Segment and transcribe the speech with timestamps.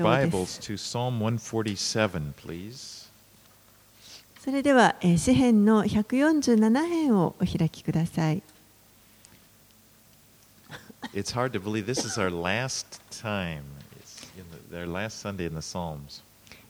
[0.00, 3.08] Bibles to Psalm 147, please.
[4.40, 8.40] それでは、えー詩編の147編をお開きください。
[11.12, 13.62] It's hard to believe this is our last time,
[14.00, 14.24] it's
[14.70, 16.22] the, our last Sunday in the Psalms.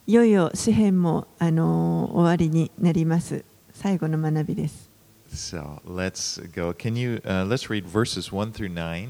[0.07, 3.45] いよいよ詩編も、あのー終わりになります。
[3.75, 4.89] 最後の学びです。
[5.31, 6.71] So let's go.
[6.73, 9.09] Can you uh, let's read verses 1 through 9?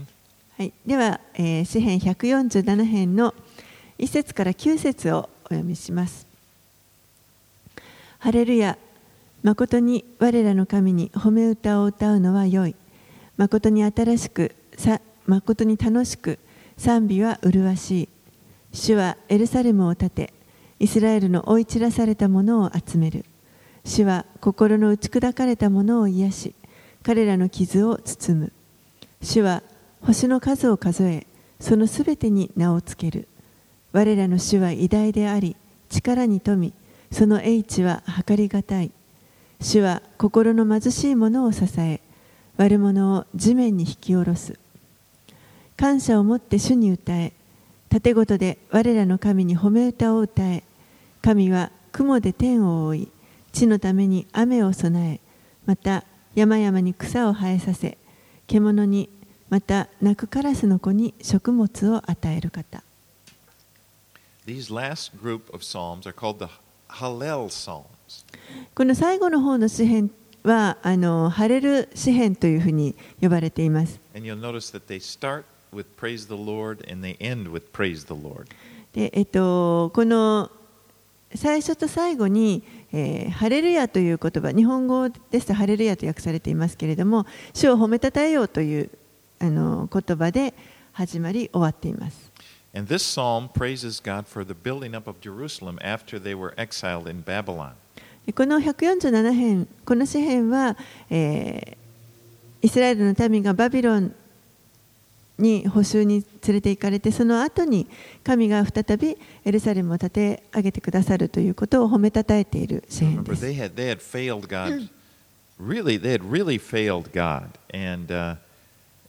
[0.58, 3.34] はい、では、えー詩編147編の1
[4.08, 6.28] 節から9節をお読みします。
[8.20, 8.78] ハレルヤ、
[9.44, 12.76] 誠に我らの神に褒め歌を歌うのは良い。
[13.38, 16.40] 誠に新しく、さ誠に楽しく、
[16.78, 18.10] 賛美は麗しい。
[18.74, 20.34] 主はエルサレムを建て、
[20.80, 23.24] イスラエルの追い散らされた者を集める。
[23.86, 26.56] 主は心の打ち砕かれた者を癒し、
[27.02, 28.52] 彼らの傷を包む。
[29.22, 29.64] 主は
[30.02, 31.26] 星の数を数え、
[31.62, 33.29] そのすべてに名をつける。
[33.92, 35.56] 我らの主は偉大であり、
[35.90, 36.74] 力に富み、
[37.12, 38.92] その英知は計りがたい。
[39.62, 42.00] 主は心の貧しい者を支え、
[42.58, 44.60] 悪者を地面に引き下ろす。
[45.76, 47.34] 感謝を持って主に歌え、
[47.90, 50.64] 盾ごとで我らの神に褒め歌を歌え、
[51.22, 53.08] 神は雲で天を覆い、
[53.52, 55.20] 地のために雨を備え、
[55.66, 56.04] また
[56.36, 57.98] 山々に草を生えさせ、
[58.46, 59.10] 獣に、
[59.50, 62.84] また鳴くカラスの子に食物を与える方。
[64.50, 66.48] These last group of psalms are called the
[66.90, 67.86] Hallel Psalms.
[68.74, 70.10] この最後の方の詩篇
[70.44, 74.00] はあのハレル詩篇というふうに呼ばれています。
[74.16, 78.20] And you'll notice that they start with praise the Lord and they end with praise the
[78.20, 78.48] Lord.
[78.92, 80.50] でえっと、この
[81.36, 88.90] 最初と最後に、えーハレルヤという言葉、日本語ですとハレルヤと訳されていますけれども、主を褒めたたえようという
[89.38, 90.56] あの言葉で
[90.92, 92.29] 始まり終わっています。
[92.75, 97.23] And this psalm praises God for the building up of Jerusalem after they were exiled in
[97.23, 97.73] Babylon.
[98.27, 100.77] でこの147編、この詩篇は、
[101.11, 101.85] えー
[102.65, 104.15] イスラエルの民がバビロン
[105.39, 107.87] に捕囚に連れて行かれて、その後に
[108.25, 113.45] 神が再びエルサレムを建て上げてくださるということを褒めたたえている詩篇 Remember, です。
[113.45, 114.89] they had, they had failed God.
[115.61, 117.51] Really, they had really failed God.
[117.75, 118.37] And uh,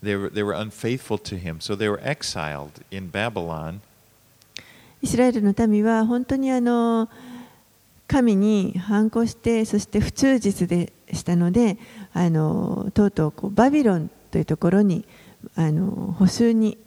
[0.01, 1.59] they, were, they were unfaithful to Him.
[1.59, 3.81] So they were exiled in Babylon.
[5.01, 7.09] イスラエルの民は本当にあの
[8.07, 11.77] 神に反抗して、そして不忠実でしたので、
[12.13, 15.05] あのとうとうこうバビロンというところに
[15.55, 16.77] あの捕囚に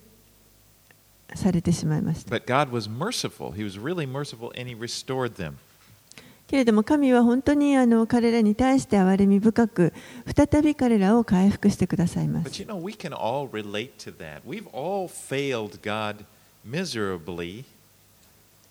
[1.34, 2.34] されてしまいました。
[2.34, 3.52] But God was merciful.
[3.52, 5.54] He was really merciful and He restored them.
[6.53, 9.91] けれども神は本当にあの彼らに対して憐れみ深く
[10.35, 14.41] 再び彼らを回復してくださいます you know, we can all relate to that.
[14.45, 16.25] We've all failed God
[16.63, 17.65] miserably,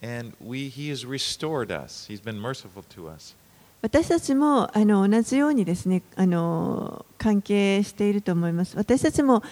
[0.01, 2.07] and we, He has restored us.
[2.07, 3.35] He's been merciful to us.
[3.83, 9.43] 私たちもあの同じようにですねあの関係していると思います私たちも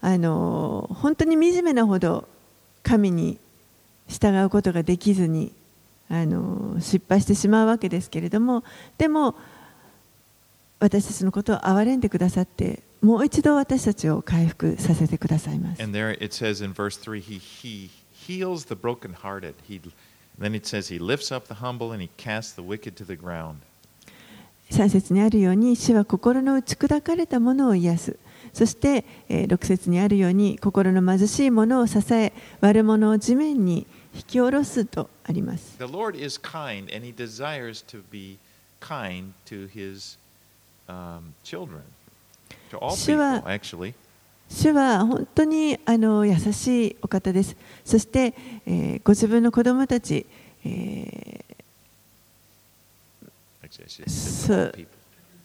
[0.00, 2.26] あの本当に惨めなほど
[2.82, 3.38] 神に
[4.08, 5.52] 従うことができずに
[6.08, 8.64] あの失敗してしまうわけですけれども
[8.98, 9.34] でも
[10.78, 17.90] 私たちのことを憐れんでくださってもう一度私たちを回復させてくださいます And there it says in verse 3 He, he
[18.26, 19.54] heals the brokenhearted.
[19.68, 19.80] He,
[20.38, 23.16] then it says He lifts up the humble and He casts the wicked to the
[23.16, 23.56] ground.
[24.70, 28.16] 3節にあるように主は心の打ち砕かれたものを癒す
[28.52, 35.76] そして、えー6節にあるように心の貧しい者を支え悪者を地面に引き下ろすとあります。
[35.78, 35.84] The、
[44.48, 47.56] 主は本当にあの優しいお方です。
[47.84, 48.32] そして、
[48.64, 50.24] えー、ご自分の子供たち、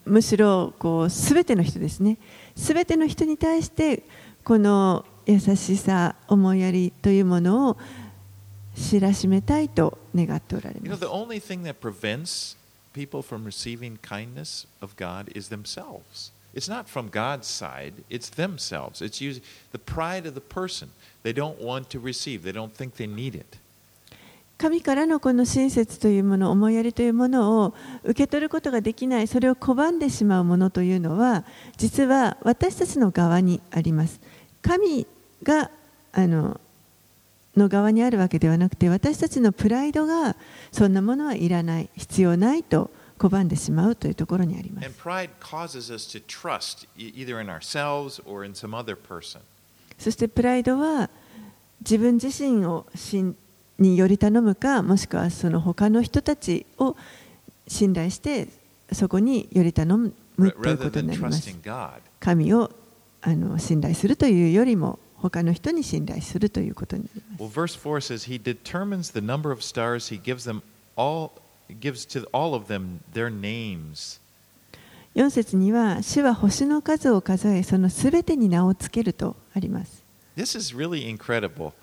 [0.05, 2.17] むしろこう全ての人ですね。
[2.55, 4.03] すべての人に対して、
[4.45, 7.77] この優しさ、思いやりというものを
[8.81, 12.57] 知らしめたいと願っておられ You ま know, す the only thing that prevents
[12.93, 16.31] people from receiving kindness of God is themselves.
[16.53, 19.01] It's not from God's side, it's themselves.
[19.01, 20.89] It's usually the pride of the person.
[21.23, 23.57] They don't want to receive, they don't think they need it.
[24.57, 27.73] 神からのこの親切というもの思いやりというものを
[28.03, 31.45] 受け取ることができないそれを拒んでしまうものというのは
[31.77, 34.21] 実は私たちの側にあります
[34.61, 35.07] 神
[35.41, 35.71] が
[36.13, 36.61] あの
[37.57, 40.35] の側にあるわけではなくて私たちのプライドが
[40.71, 42.89] そんなものはいらない必要ないと
[43.19, 44.91] 拒んでしまうというところにあります e-.
[49.99, 51.09] そしてプライドは
[51.81, 53.35] 自分自身を信
[53.77, 56.95] により頼むかもしくはその他の人たちを
[57.67, 58.47] 信頼して
[58.91, 61.49] そこにより頼むということになります.
[62.19, 62.71] 神を
[63.21, 70.61] あの信頼するというよりも他の人に信頼するということになります Well, verse 4 says, He determines the number of stars, He gives them
[70.95, 71.31] all,
[71.79, 74.19] gives to all of them their names.
[75.15, 80.01] 4節には主は星の数を数えそのすべてに名をつけるとあります
[80.37, 81.73] This is really incredible.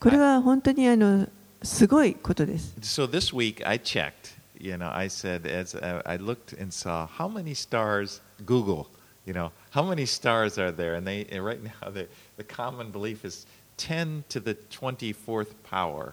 [0.00, 1.28] これは本当にあの
[1.62, 7.06] すごいことです So this week I checked, you know, I said, as uh, I looked and saw
[7.06, 8.88] how many stars, Google,
[9.24, 10.96] you know, how many stars are there?
[10.96, 13.46] And they, and right now, the, the common belief is
[13.76, 16.12] 10 to the 24th power.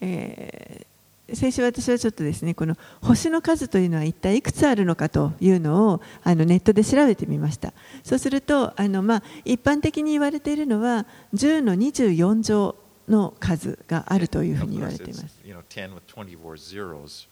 [0.00, 0.98] えー
[1.34, 11.04] 先週私はちょっとですねこの星の数というのは一体いくつあるのかというのをあのネットで調べてみましたそうするとあの、まあ、一般的に言われているのは
[11.34, 12.76] 10の24乗
[13.08, 17.28] の数があるというふうに言われています you know, 10 with 24 zeros.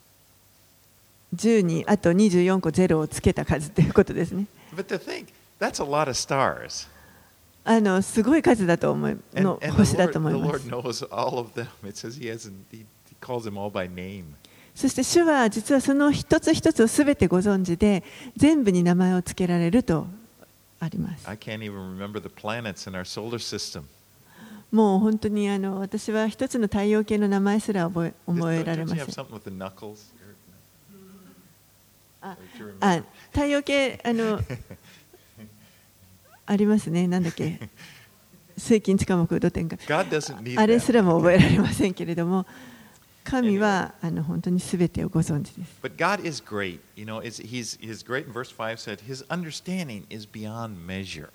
[1.34, 5.28] 10にあと24個ゼロをつけた数ということですね But to think,
[5.58, 6.86] that's a lot of stars.
[7.68, 9.18] あのすごい数だと思う、
[9.72, 10.68] 星だと思います。
[14.72, 18.04] そして主は実はその一つ一つをすべてご存知で、
[18.36, 20.06] 全部に名前を付けられると
[20.78, 21.28] あります。
[24.70, 29.06] もう本当にあの私は一つの太陽系の名前すら覚え,覚えられません
[32.80, 33.02] あ
[33.32, 34.38] 太陽系あの。
[36.46, 37.58] ありますね、なんだっけ、
[38.56, 39.76] 水金地下木土天下。
[39.98, 42.46] あれ.すらも覚えられませんけれども、
[43.24, 45.72] 神はあの本当にすべてをご存知です。
[45.82, 46.78] But God is great.
[46.94, 48.26] You know, it's, he's, he's great.
[48.26, 51.30] In verse 5 said, His understanding is beyond measure.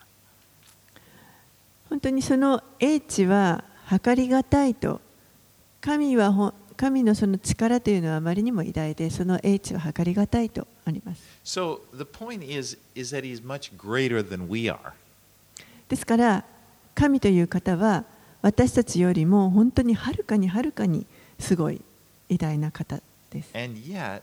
[1.90, 3.66] 本当にその英知は
[4.04, 5.02] 計りがたいと、
[5.82, 11.22] 神はほ神のその力というのはあまりにも偉大で、その英知は計りがたいとあります。
[11.44, 14.94] So the point is, is that He's much greater than we are.
[15.92, 16.46] ですから
[16.96, 18.06] 神という方は
[18.42, 21.06] 私たちよりも本当にはるかにはるかに
[21.38, 21.82] すごい
[22.30, 23.50] 偉大な方です。
[23.54, 24.22] And yet,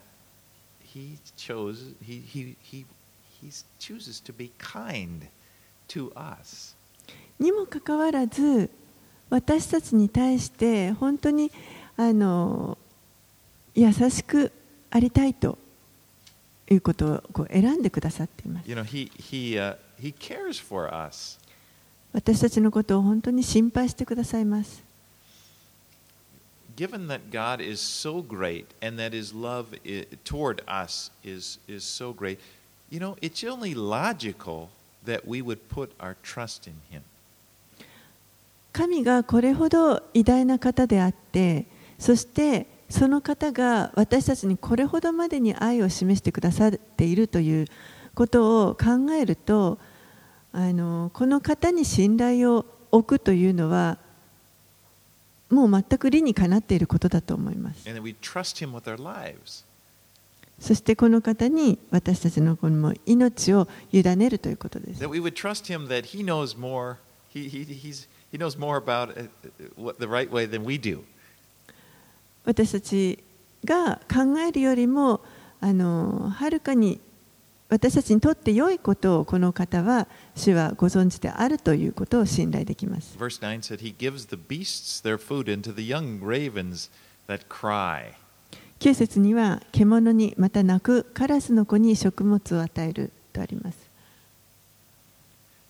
[0.83, 2.87] He chose, He, he, he,
[3.43, 5.27] he chooses to be kind
[5.89, 6.75] to us.
[7.39, 8.71] にもかかわらず
[9.29, 11.53] 私たちに対して本当に
[11.99, 12.79] あの
[13.75, 14.53] 優しく
[14.91, 15.59] ありたいと
[16.71, 18.71] いうことをこう選んでくださっています。
[18.71, 21.39] You know, He, he, uh, he cares for us.
[22.13, 24.89] 私たちのことを本当に心配してくださいます。
[26.79, 29.75] given that God is so great and that His love
[30.25, 32.39] toward us is, is so great,
[32.89, 34.71] you know, it's only logical
[35.05, 37.03] that we would put our trust in Him.
[38.73, 41.67] 神がこれほど偉大な方であって
[41.99, 47.67] そしてその方が私たちにこれほどまでに愛を示してくださっているという
[48.15, 49.79] ことを考えると
[50.53, 53.99] あのこの方に信頼を置くというのは
[55.51, 57.85] もう全く理にかなっていることだと思います。
[60.61, 65.03] そしてこの方に私たちの,この命を委ねるということです。
[72.45, 73.19] 私たち
[73.65, 75.21] が考えるよりも
[75.61, 77.01] あのはるかに
[77.71, 83.17] 私たちにとって良いことをこの方は主はご存知であるということを信頼できます。
[83.19, 86.91] Verse 9 said, He gives the beasts their food and to the young ravens
[87.29, 88.15] that cry.
[88.81, 93.79] 9節には獣にまた泣くカラスの子に食物を与えるとあります。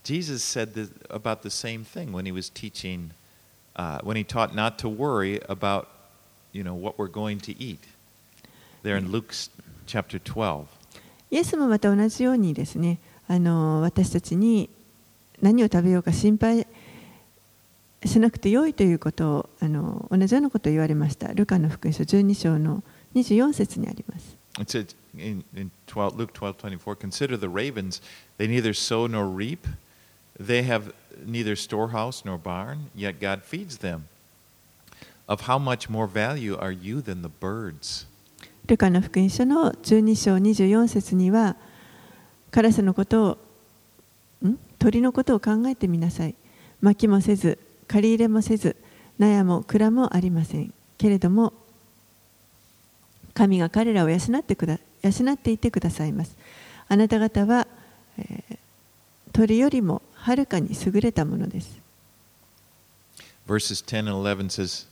[0.04, 3.10] Jesus said this, about the same thing when he was teaching,
[3.74, 5.88] uh, when he taught not to worry about,
[6.52, 7.80] you know, what we're going to eat.
[8.84, 9.34] There in Luke
[9.86, 10.77] chapter 12.
[11.30, 14.70] イエスもまた同じようにですねあの私たちに
[15.42, 16.66] 何を食べようか心配
[18.04, 21.28] しなくてよいということをあの同じようなことを言われました。
[21.28, 22.82] ルカの福音書12章の
[23.14, 24.36] 24節にあります。
[24.60, 28.00] It said in, in 12, Luke 12, 24, consider the ravens,
[28.38, 29.66] they neither sow nor reap,
[30.38, 30.92] they have
[31.24, 34.08] neither storehouse nor barn, yet God feeds them.
[35.28, 38.06] Of how much more value are you than the birds?
[38.68, 41.56] ルカの福音書の12章24節には
[42.50, 43.38] カラスのことを
[44.46, 44.56] ん？
[44.78, 46.34] 鳥のことを考えてみなさい。
[46.80, 47.58] 薪もせず
[47.88, 48.76] 借り入れもせず
[49.18, 50.72] 納屋も蔵もありません。
[50.96, 51.52] けれども
[53.34, 56.36] 神が彼らを養ってくだ養っていてくださいます。
[56.88, 57.66] あなた方は、
[58.18, 58.58] えー
[59.30, 61.78] 鳥よりもはるかに優れたものです。
[63.46, 64.86] Verses 10 and 11 says,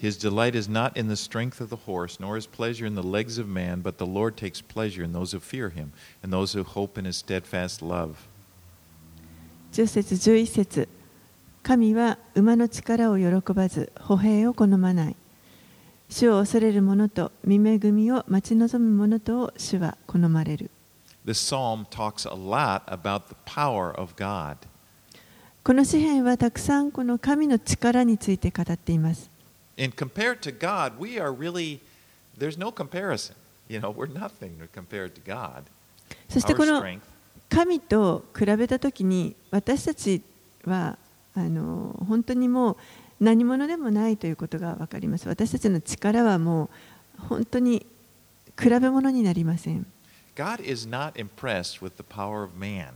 [0.00, 3.02] His delight is not in the strength of the horse, nor his pleasure in the
[3.02, 5.92] legs of man, but the Lord takes pleasure in those who fear him,
[6.22, 8.26] and those who hope in his steadfast love.
[9.72, 10.88] 10節11節
[11.62, 15.16] 神は馬の力を喜ばず歩兵を好まない
[16.08, 20.70] 主を恐れる者と見恵みを待ち望む者とを主は好まれる
[21.26, 24.56] This psalm talks a lot about the power of God.
[25.62, 29.30] この詩篇はたくさんこの神の力について語っています
[29.82, 31.80] And compared to God, we are really,
[32.36, 33.34] there's no comparison.
[33.68, 35.64] You know, we're nothing compared to God.
[36.28, 36.82] そしてこの.
[37.48, 40.22] 神と比べたときに私たち
[40.64, 40.96] は
[41.34, 42.76] あの本当にもう
[43.20, 46.70] 何者でもないということが分かります私たちの力はも
[47.18, 47.84] う本当に
[48.56, 49.84] 比べ物になりません
[50.36, 52.92] God is not impressed with the power of man.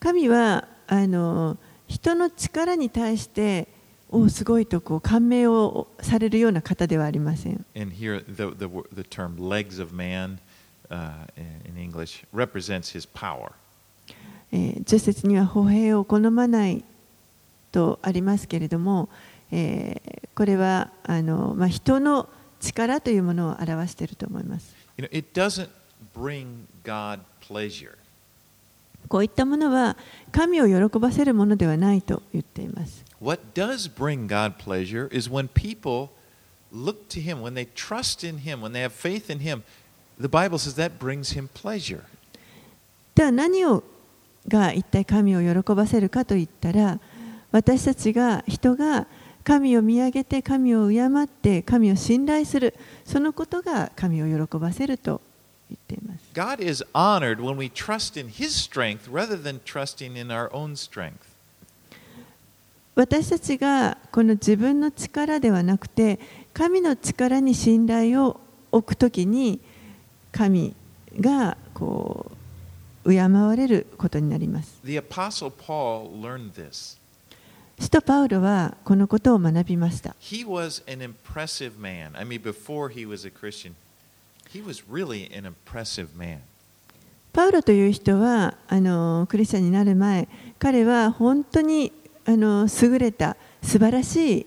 [0.00, 1.56] 神はあの
[1.88, 3.68] 人の力に対して
[4.12, 10.38] おすごいとこう感銘をされるような方ではありません And here, the, the, wo- the term legs of man
[10.90, 13.52] uh, in in English represents his power.
[14.52, 16.84] えー10節には歩兵を好まない
[17.72, 19.08] とありますけれども、
[19.50, 22.26] えーこれはあの、まあ、人の
[22.60, 24.74] 力というものを表していると思います。
[24.96, 25.68] You know, it doesn't
[26.14, 27.92] bring God pleasure.
[29.08, 29.96] こういったものは
[30.30, 33.04] 神を喜ばせるものではないと言っています。
[33.21, 36.11] What does bring God pleasure is when people
[36.71, 39.63] look to Him, when they trust in Him, when they have faith in Him.
[40.19, 42.03] The Bible says that brings Him pleasure.
[43.15, 43.83] では何を
[44.47, 46.99] が一体神を喜ばせるかといったら
[47.51, 49.07] 私たちが人が
[49.43, 55.21] 神を見上げて神を敬って神を信頼するそのことが神を喜ばせると
[55.69, 56.25] 言っています。
[56.33, 60.75] God is honored when we trust in His strength rather than trusting in our own
[60.75, 61.30] strength.
[62.94, 66.20] 私たちがこの自分の力ではなくて
[66.52, 68.38] 神の力に信頼を
[68.70, 69.60] 置くときに
[70.30, 70.74] 神
[71.18, 72.30] がこ
[73.04, 74.80] う敬われることになります。
[77.78, 80.14] 使徒パウロはこのことを学びました。
[87.32, 91.90] パウロという人はあのクリスチャンになる前、彼は本当に
[92.24, 94.46] あの優れた素晴らしい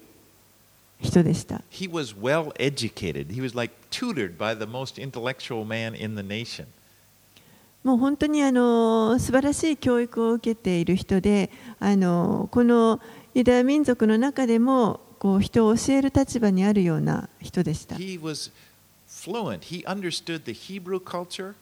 [1.01, 1.61] 人でした。
[1.71, 3.27] He was well educated.
[3.29, 6.65] He was like tutored by the most intellectual man in the nation.
[7.83, 12.99] もう本当にあの素晴らしい教育を受けている人であのこの
[13.35, 17.95] ユダヤ民族の中でもこう人を教える立場にあるような人でした。
[17.95, 18.51] He was
[19.07, 19.59] fluent.
[19.59, 21.53] He understood the Hebrew culture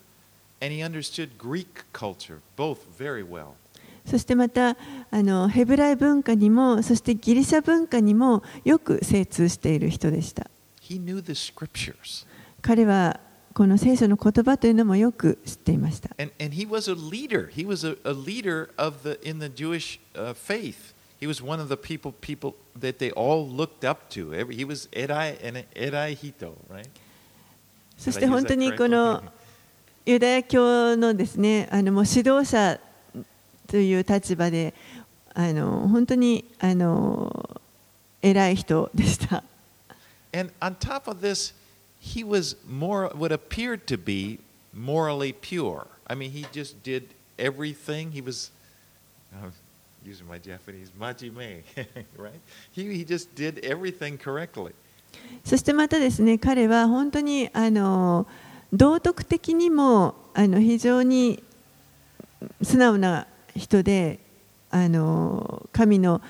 [0.62, 3.54] and he understood Greek culture, both very well.
[4.04, 4.76] そしてまた
[5.10, 10.50] あのヘブライ文化にもそしてギリシャ文化にもよく精通している人でした。
[12.60, 13.18] 彼は
[13.54, 16.10] この聖書の言葉というのもよく知っていました。
[27.96, 29.22] そして本当にこの
[30.04, 32.80] ユダヤ教のですね、あのもう指導者。
[33.74, 34.72] という立場で
[35.34, 37.60] あの本当にあの
[38.22, 39.42] 偉い人でした。
[40.32, 41.52] And on top of this,
[42.00, 44.38] he was more what appeared to be
[44.72, 45.88] morally pure.
[46.06, 48.12] I mean, he just did everything.
[48.12, 48.52] He was,
[49.34, 49.50] I'm
[50.06, 51.64] using my Japanese, majime,
[52.16, 52.40] right?
[52.70, 54.72] He, he just did everything correctly.
[55.44, 58.28] そしてまたですね彼は本当にあの
[58.72, 61.42] 道徳的にもあの非常に
[62.62, 64.20] 素直な人で
[64.70, 66.20] あの神の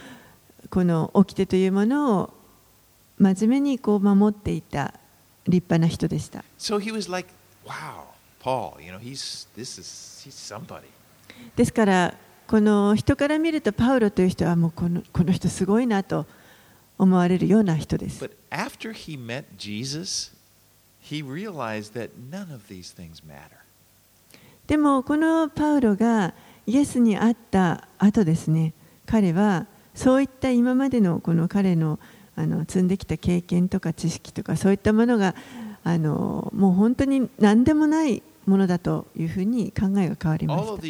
[0.71, 2.35] この掟というものを
[3.19, 4.95] 真面目にこう守っていた
[5.47, 6.45] 立派な人でした。
[11.57, 12.15] ですから、
[12.47, 16.27] この人から見ると、パウロという人はもうこの,この人すごいなと
[16.99, 18.29] 思われるような人です。
[24.67, 26.35] でも、このパウロが
[26.67, 28.73] イエスに会った後ですね
[29.07, 31.99] 彼はそういった今までのこの彼の
[32.37, 35.37] あの積んできた経験とか知識とかそういったものが
[35.85, 40.83] あのもう本当に何でもないものだというふうに考えが変わりまし.た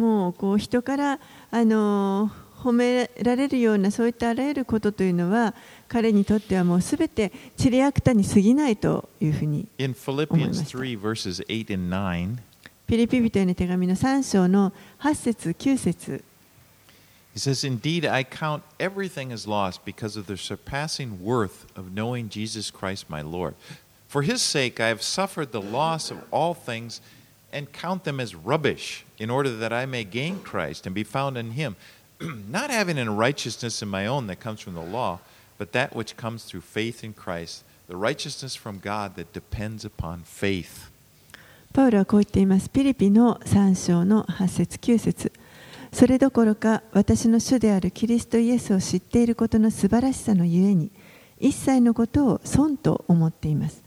[0.00, 1.20] もうこう人から
[1.50, 5.54] あの褒められるようなそういったあらゆることというのは
[5.93, 12.37] 彼にとってはもうすべてチリアクタに過ぎないというふうに In Philippians 3, verses 8 and 9,
[12.87, 16.23] ピリピ人への手紙の3章の8節9節
[17.33, 22.27] He says, Indeed, I count everything as lost because of the surpassing worth of knowing
[22.27, 23.55] Jesus Christ my Lord.
[24.07, 26.99] For his sake, I have suffered the loss of all things
[27.53, 31.37] and count them as rubbish in order that I may gain Christ and be found
[31.37, 31.75] in him,
[32.19, 35.19] not having a righteousness in my own that comes from the law,
[35.58, 40.24] but that which comes through faith in Christ, the righteousness from God that depends upon
[40.24, 40.90] faith.
[41.72, 42.70] パウロはこう言っています。
[42.70, 45.32] ピリピの3章の8節9節
[45.94, 50.90] それどころか私の主であるキリストイエスを知っていることの素晴らしさのゆえに
[51.38, 53.84] 一切のことを損と思っています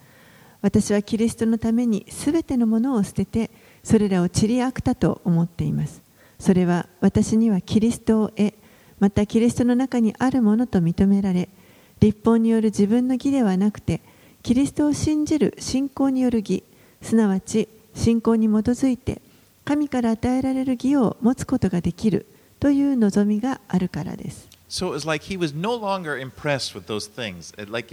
[0.62, 3.52] 私はキリストのためにすべてのものを捨てて
[3.84, 6.02] それらを散りあくたと思っています
[6.40, 8.54] それは私にはキリストを得
[9.00, 11.50] またキリストの中にあるものと認められ
[12.00, 14.02] 立法による自分の義ではなくて
[14.44, 16.64] キリストを信じる信仰による義
[17.02, 19.22] すなわち信仰に基づいて
[19.66, 22.26] 神から与えられる義を持つことができる
[22.60, 24.48] という望みがあるからです。
[24.70, 27.54] So it was like he was no longer impressed with those things.
[27.70, 27.90] Like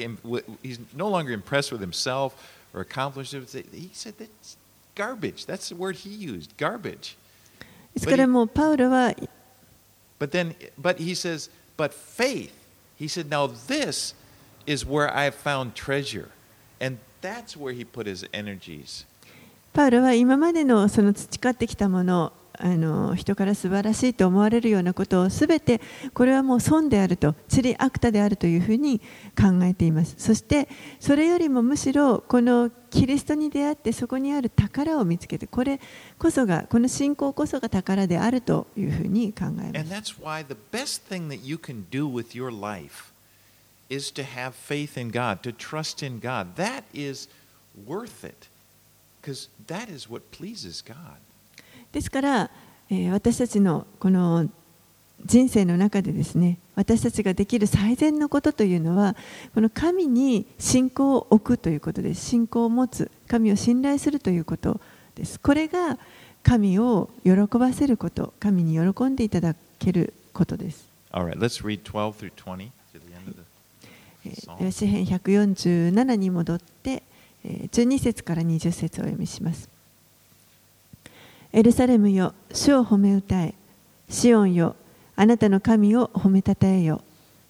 [0.63, 2.35] he's no longer impressed with himself
[2.75, 3.53] or accomplishments.
[3.53, 4.57] He said that's
[4.95, 5.47] garbage.
[5.47, 7.17] That's the word he used, garbage.
[7.95, 9.15] ですからもうパウロは
[10.19, 12.51] But then, but he says, but faith.
[12.98, 14.14] He said, now this
[14.66, 16.30] is where I found treasure.
[16.80, 19.06] And that's where he put his energies.
[19.72, 25.81] パウロは今までのその培ってきたもの あの人から素晴らしいと思われるようなことをすべて
[26.13, 29.01] これはもう損であるとチリアクタであるというふうに
[29.37, 30.69] 考えていますそして
[31.01, 35.81] それよりもむしろこのキリストに出会ってそこにある宝を見つけてこれ
[36.19, 40.05] こそがこの信仰こそが宝であるというふうに考えます。
[43.91, 46.57] is to have faith in God, to trust in God.
[46.57, 47.29] That is
[47.87, 48.49] worth it.
[49.23, 51.21] Cause that is what pleases god
[51.95, 52.51] ですから、
[52.91, 54.49] えー、私たちのこの
[55.25, 59.15] 人生の中でですね私たちができる最善のことというのは
[59.55, 62.27] この神に信仰を置くということです。
[62.27, 63.13] 信仰を持つ。
[63.29, 64.81] 神を信頼するということ
[65.15, 65.39] です。
[65.39, 65.99] これが
[66.43, 68.35] 神を喜ばせること。
[68.41, 70.89] 神に喜んでいただけることです。
[74.73, 77.05] 詩編147に戻って
[77.45, 79.74] 12節から20節をお読みします。
[81.57, 83.55] エルサレムよ、主を褒め歌え。
[84.09, 84.75] シオンよ、
[85.15, 87.01] あなたの神を褒めたたえよ。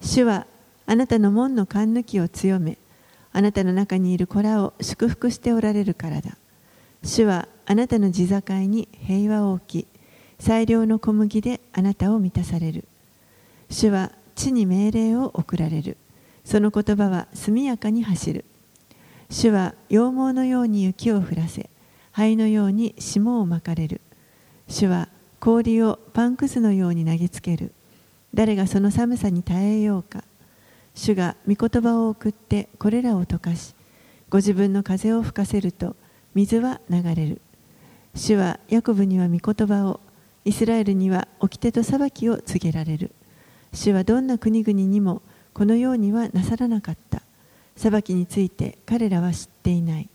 [0.02, 0.46] 主は
[0.84, 2.76] あなたの門の勘抜きを強め、
[3.32, 6.36] あなたの中にいる子らを祝福しておられるからだ。
[7.02, 9.86] 主はあなたの地境に平和を置き、
[10.38, 12.84] 最良の小麦であなたを満たされる。
[13.70, 15.96] 主は地に命令を送られる。
[16.44, 18.44] その言葉は速やかに走る。
[19.30, 21.70] 主は羊毛のように雪を降らせ
[22.14, 24.00] 灰のように霜をまかれる。
[24.68, 25.09] 主は
[25.40, 27.72] 氷をパンくずのように投げつける。
[28.33, 30.22] 誰がその寒さに耐えようか。
[30.94, 33.74] 主が御言葉を送ってこれらを溶かし
[34.31, 35.96] ご自分の風を吹かせると
[36.37, 37.40] 水は流れる。
[38.14, 39.98] 主はヤコブには御言葉を
[40.44, 43.11] イスラエルには掟と裁きを告げられる。
[43.72, 45.20] 主はどんな国々にも
[45.53, 47.22] このようにはなさらなかった。
[47.77, 50.09] 裁きについて彼らは知っていない。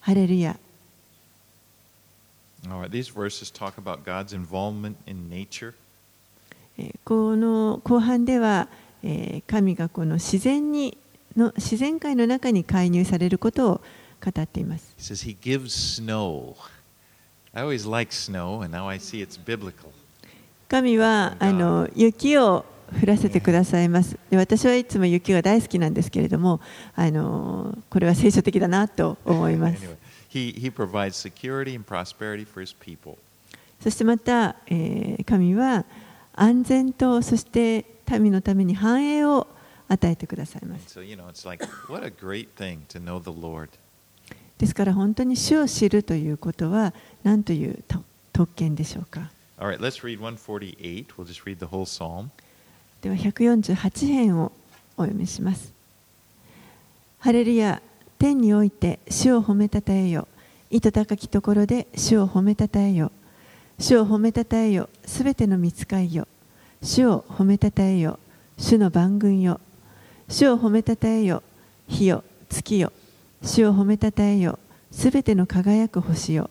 [0.00, 0.58] ハレルヤ。
[7.04, 8.68] この後半では、
[9.46, 10.96] 神がこの自然に
[11.36, 13.80] の自然界の中に介入されることを
[14.24, 14.94] 語っています。
[20.68, 22.64] 神はあの雪を
[23.02, 24.18] 降らせてくださいます。
[24.30, 26.60] で私はいつも雪が大好きなんですけれども
[26.94, 30.03] あのこれは聖書的だなと思います。
[33.80, 35.84] そしてまた、えー、神は
[36.34, 37.84] 安全とそして
[38.18, 39.46] 民のために繁栄を
[39.88, 40.98] 与えてくださいます。
[44.56, 47.78] ですから本当に主を知るということは何という
[48.32, 51.06] 特権でしょうか？Right, let's read 148.
[51.16, 52.30] We'll just read the whole psalm.
[53.02, 54.52] では148編を
[54.96, 55.72] お読みします。
[57.18, 57.80] ハレルヤ
[58.18, 60.28] 天において主を褒めたたえよ。
[60.70, 63.12] 意図高きところで主を褒めたたえよ。
[63.78, 64.88] 主を褒めたたえよ。
[65.04, 66.26] すべての見つかいよ。
[66.82, 68.18] 主を褒めたたえよ。
[68.56, 69.60] 主の番軍よ。
[70.28, 71.42] 主を褒めたたえよ。
[71.88, 72.92] 火よ、月よ。
[73.42, 74.58] 主を褒めたたえよ。
[74.90, 76.50] すべての輝く星よ。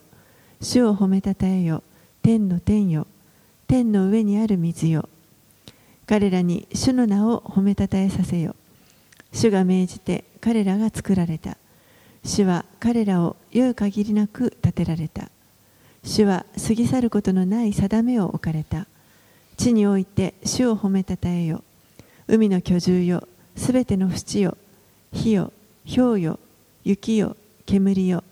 [0.61, 1.83] 主を褒めたたえよ。
[2.21, 3.07] 天の天よ。
[3.67, 5.09] 天の上にある水よ。
[6.05, 8.55] 彼らに主の名を褒めたたえさせよ。
[9.33, 11.57] 主が命じて彼らが作られた。
[12.23, 15.29] 主は彼らを良い限りなく立てられた。
[16.03, 18.87] 主は過ぎ去ることのない定めを置かれた。
[19.57, 21.63] 地において主を褒めたたえよ。
[22.27, 23.27] 海の居住よ。
[23.55, 24.57] すべての淵よ。
[25.11, 25.51] 火よ。
[25.93, 26.39] 氷よ。
[26.83, 27.35] 雪よ。
[27.65, 28.23] 煙よ。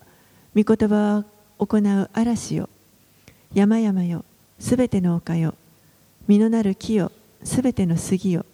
[0.56, 1.24] 御言葉
[1.60, 2.70] を行う嵐よ。
[3.54, 4.24] 山々よ。
[4.60, 5.56] すべての丘よ。
[6.28, 7.12] 実のなる木よ。
[7.44, 8.46] すべての杉よ。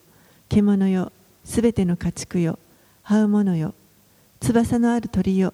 [0.49, 1.11] 獣よ。
[1.47, 2.59] すべての家畜よ
[3.03, 3.73] 這う者よ
[4.41, 5.53] 翼のある鳥よ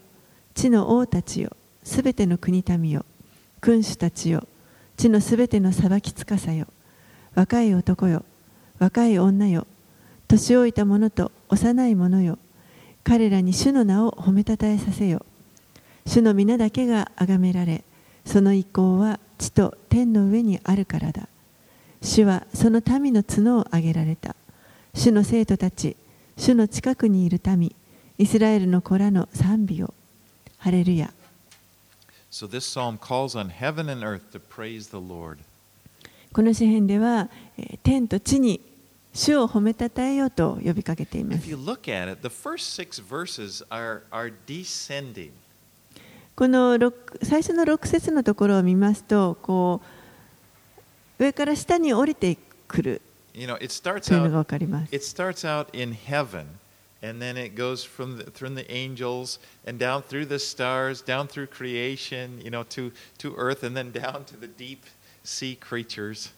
[0.55, 3.05] 地の王たちよすべての国民よ
[3.61, 4.45] 君主たちよ
[4.97, 6.67] 地のすべての裁きつかさよ
[7.35, 8.25] 若い男よ
[8.79, 9.65] 若い女よ
[10.27, 12.37] 年老いた者と幼い者よ
[13.03, 15.25] 彼らに主の名を褒めたたえさせよ
[16.05, 17.83] 主の皆だけが崇められ
[18.25, 21.27] その意向は地と天の上にあるからだ。
[22.01, 24.35] 主はその民の角を上げられた。
[24.95, 25.97] 主の生徒たち、
[26.37, 27.75] 主の近くにいる民、
[28.17, 29.93] イスラエルの子らの賛美を、
[30.57, 31.11] ハレルヤ。
[36.31, 37.29] この詩篇では、
[37.81, 38.61] 天と地に
[39.13, 41.47] 主を褒めたたえようと呼びかけています。
[46.35, 46.77] この
[47.21, 49.81] 最初の6節のところを見ますと、こ
[51.19, 53.01] う上から下に降りてくる。
[53.33, 56.45] You know, it starts というのが out 分かります it starts out in heaven,
[57.01, 61.27] and then it goes from the, from the angels and down through the stars, down
[61.27, 64.81] through creation, you know, to, to earth, and then down to the deep
[65.23, 66.31] sea creatures.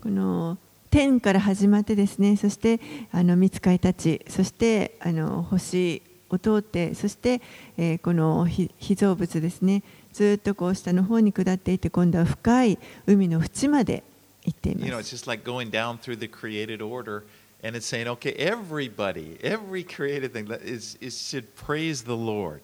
[0.00, 0.58] この
[0.90, 2.80] 天から始まってですねそして
[3.12, 7.40] あの見つかいたちそしてあの星を通ってそして、
[7.78, 9.82] えーこの被被造物ですね
[10.12, 14.02] ずっとこう下の方に下っていって今度は深い海の縁まで
[14.44, 17.24] 行ってい You know, ま it's す just like going down through the created order,
[17.62, 22.62] and it's saying, okay, everybody, every created thing is, is should praise the Lord.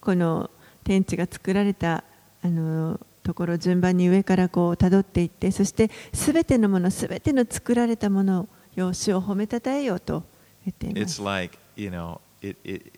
[0.00, 0.50] この
[0.84, 2.04] 天地が作られた
[2.42, 10.22] あのところを順番に上からこう辿っていってそしてすべてのものすべての作られたものを主を褒めたたえようと
[10.64, 12.97] 言っていま It's す like, you know, it, it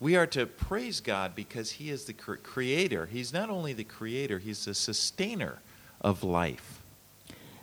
[0.00, 3.06] we are to praise God because He is the cre- creator.
[3.06, 5.58] He's not only the creator, He's the sustainer
[6.00, 6.80] of life.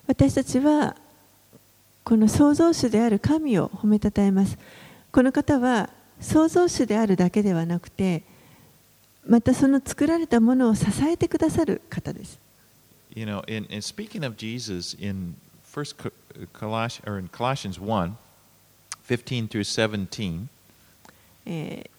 [0.08, 0.96] 私たちは
[2.04, 4.58] この創造主である神を褒めたたえます
[5.12, 8.24] この方は創造主であるだけではなくて
[9.28, 12.40] またその作られたものを支えてくださる方です
[13.16, 16.12] You know, in, in speaking of Jesus in First Co-
[16.54, 18.18] Coloss- or in Colossians 1,
[19.04, 20.48] 15 through 17,
[21.46, 21.95] えー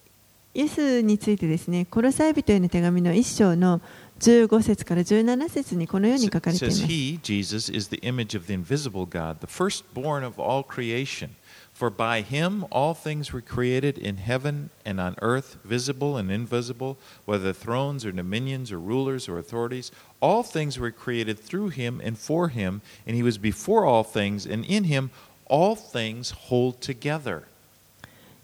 [0.57, 3.79] イエスについてですね、コロサイ人への手紙の1章の
[4.19, 6.83] 15節から17節にこのように書かれています。
[6.83, 11.29] He, Jesus, is the image of the invisible God, the firstborn of all creation.
[11.75, 16.97] For by him all things were created in heaven and on earth, visible and invisible,
[17.27, 19.91] whether thrones or dominions or rulers or authorities.
[20.23, 24.47] All things were created through him and for him, and he was before all things,
[24.47, 25.11] and in him
[25.45, 27.43] all things hold together.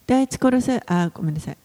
[0.06, 1.58] 第一コロサイあごめんなさい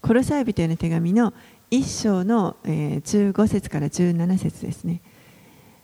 [0.00, 1.32] コロサイ人への手紙の
[1.70, 5.00] 1章の、15節から17節ですね。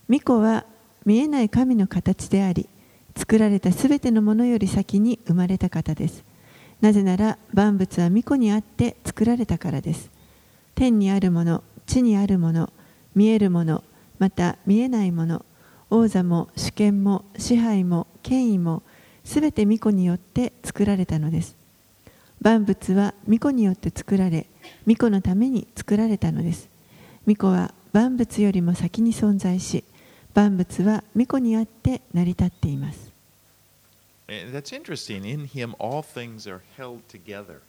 [0.08, 0.64] 巫女は
[1.04, 2.68] 見えない神の形であり
[3.16, 6.24] 作られたすべてのものより先に生まれた方です。
[6.80, 10.10] なぜなら万物は巫女にあって作られたからです。
[10.74, 12.72] 天にあるもの、地にあるもの、
[13.14, 13.84] 見えるもの、
[14.18, 15.44] また見えないもの、
[15.90, 18.82] 王座も主権も支配も権威も
[19.22, 21.56] すべて巫女によって作られたのです。
[22.44, 24.46] 万物は巫女によって作られ、
[24.84, 26.68] 巫女のために作られたのです。
[27.24, 29.82] 巫女は万物よりも先に存在し、
[30.34, 33.10] 万物は巫女にあって成り立っています。
[34.28, 35.24] That's interesting.
[35.26, 37.60] In him all things are held together.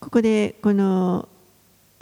[0.00, 1.28] ここでこの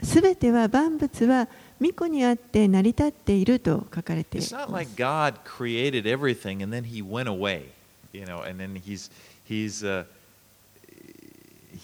[0.04, 1.48] すべては万物は
[1.80, 7.64] 巫女にあって成り立っていると書かれてい It's ま not す like God created everything and then he went away,
[8.12, 9.10] you know, and then he's
[9.44, 10.04] he's uh,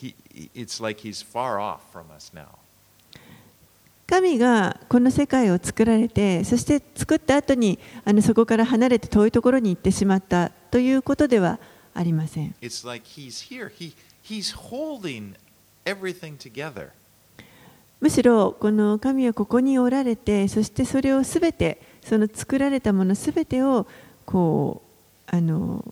[0.00, 0.14] he
[0.54, 2.46] it's like he's far off from us now.
[4.06, 11.58] 神がこの世界を作られてそして作った後にあのそこから離れて遠いところに行ってしまったということでは
[11.92, 13.68] ありません It's like he's here.
[13.68, 15.34] He he's holding
[15.84, 16.90] everything together.
[18.00, 23.86] むしろこの神はここにおられてそしてそれをすべてその作られたものすべてを
[24.24, 24.82] こ
[25.32, 25.84] うあの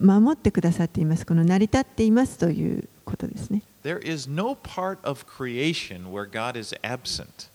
[0.00, 7.48] 守ってくださっていますこの成り立っていますということですね There is no part of creation where God is absent.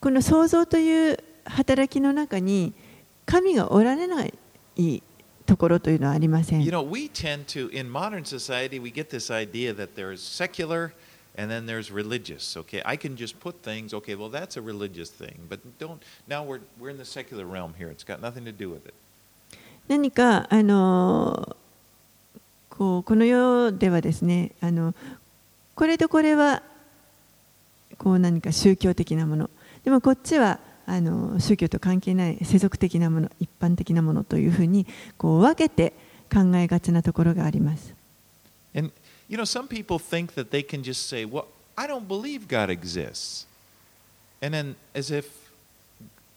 [0.00, 2.72] この創造という働きの中に
[3.26, 4.32] 神がおられない
[5.44, 10.22] ところというのはありません You know, we tend to in modern society we get this idea that there is
[10.22, 10.92] secular
[11.36, 12.56] And then there's religious.
[12.56, 13.94] Okay, I can just put things.
[13.94, 16.02] Okay, well that's a religious thing, but don't.
[16.26, 17.88] Now we're we're in the secular realm here.
[17.88, 18.94] It's got nothing to do with it.
[19.88, 21.56] 何かあの
[22.80, 24.94] こうこの世ではですねあの
[25.74, 26.62] これとこれは
[27.98, 29.50] こう何か宗教的なもの
[29.84, 34.86] でもこっちはあの宗教と関係ない世俗的なもの一般的なものというふうに
[35.18, 35.92] こう分けて
[36.32, 37.94] 考えがちなところがあります。
[38.74, 38.90] And
[39.28, 41.44] you know, some people think that they can just say, "Well,
[41.76, 43.46] I don't believe God exists,"
[44.40, 45.26] and then as if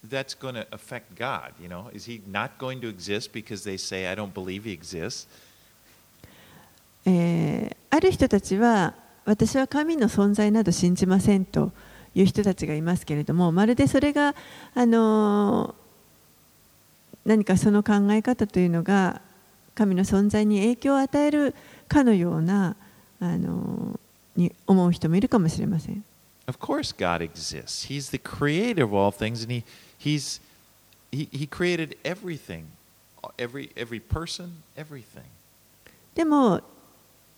[0.06, 1.54] that's going to affect God.
[1.58, 4.72] You know, is He not going to exist because they say, "I don't believe He
[4.72, 5.26] exists"?
[7.06, 11.70] えーある人たちは私は神の存在など信じませんと
[12.12, 14.34] いう人たちがいますけれどもまるでそれが、
[14.74, 15.84] あのー
[17.24, 19.22] 何かその考え方というのが
[19.74, 21.54] 神の存在に影響を与える
[21.88, 22.76] かのような、
[23.20, 26.04] あのーに思う人もいるかもしれません。
[26.48, 27.88] Of course, God exists.
[27.88, 29.64] He's the creator of all things, and He
[29.98, 30.40] He's
[31.12, 32.64] He, he created everything,
[33.38, 35.22] every every person, everything.
[36.16, 36.60] でも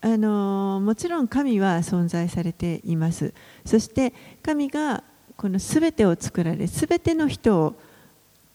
[0.07, 5.03] あのもちろん神は存在されていますそして神が
[5.37, 7.75] この全てを作られ全ての人を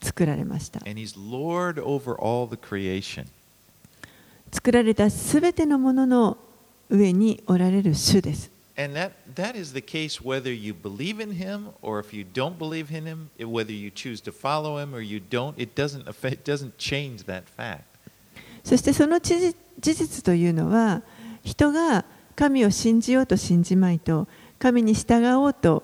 [0.02, 0.80] 作られました.
[4.50, 6.38] 作られた全てのものの
[6.90, 12.58] 上におられる主です And that, that is the case whether you believe in him or if you don't
[12.58, 16.34] believe in him, whether you choose to follow him or you don't, it doesn't affect,
[16.34, 17.84] it doesn't change that fact.
[18.64, 21.02] そしてその事実というのは
[21.44, 24.28] 人が神を信じようと信じまいと
[24.60, 25.84] 神に従おうと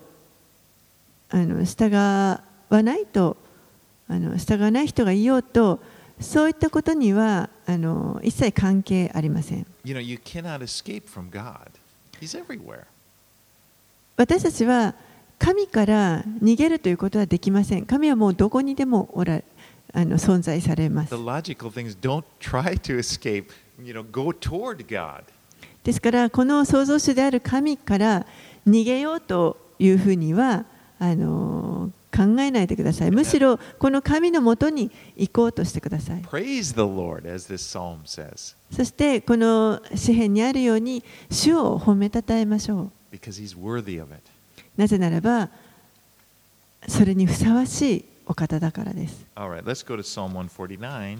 [1.30, 2.42] あの従わ
[2.82, 3.36] ないと
[4.08, 5.80] あの従わない人がいようと
[6.20, 11.70] そういったことにはあの一切関係ありません You know, you cannot escape from God.
[12.20, 12.84] He's everywhere.
[14.16, 14.94] 私たちは
[15.38, 19.40] 神から逃げるということはできません神はもうどこにでもおら
[19.92, 23.46] あの存在されます The logical thing is don't try to escape,
[23.82, 25.22] you know, go toward God.
[25.84, 28.26] ですからこの創造主である神から
[28.66, 30.64] 逃げようというふうには
[30.98, 33.10] あの考えないでください。
[33.12, 36.22] むしろこの神のもとに行こうとしてください。
[38.70, 42.90] そしてこの詩篇にあるように主を褒めたたえましょ.う。
[44.76, 45.48] なぜならば
[46.88, 49.24] それにふさわしいお方だからです。
[49.36, 51.18] All right, let's go to Psalm 149.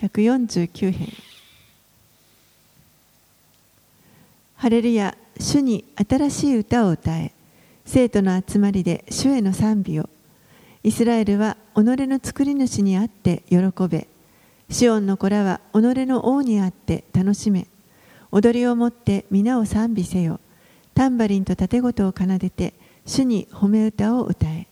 [0.00, 1.08] 149編
[4.58, 7.32] ハレルヤ主に新しい歌を歌え。
[7.86, 10.08] 生徒の集まりで主への賛美を。
[10.82, 14.08] イスラエルは己の作り主にあって喜べ。
[14.68, 17.68] シオンの子らは己の王にあって楽しめ。
[18.32, 20.40] 踊りをもって皆を賛美せよ。
[20.92, 22.74] タンバリンと盾事を奏でて
[23.06, 24.66] 主に褒め歌を歌え。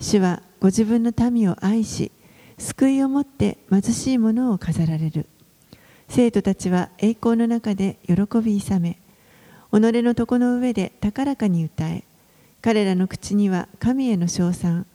[0.00, 2.12] 主はご自分の民を愛し
[2.56, 5.26] 救いをもって貧しい者を飾られる。
[6.08, 8.98] 生徒たちは栄光の中で喜び勇め。
[9.70, 12.04] 己の床の上で高らかに歌え。
[12.62, 14.86] 彼らの口には神への称賛。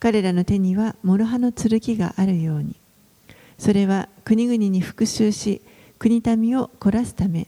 [0.00, 2.74] 彼らの手には諸刃の剣があるように。
[3.58, 5.60] それは国々に復讐し
[5.98, 7.46] 国民を凝らすため。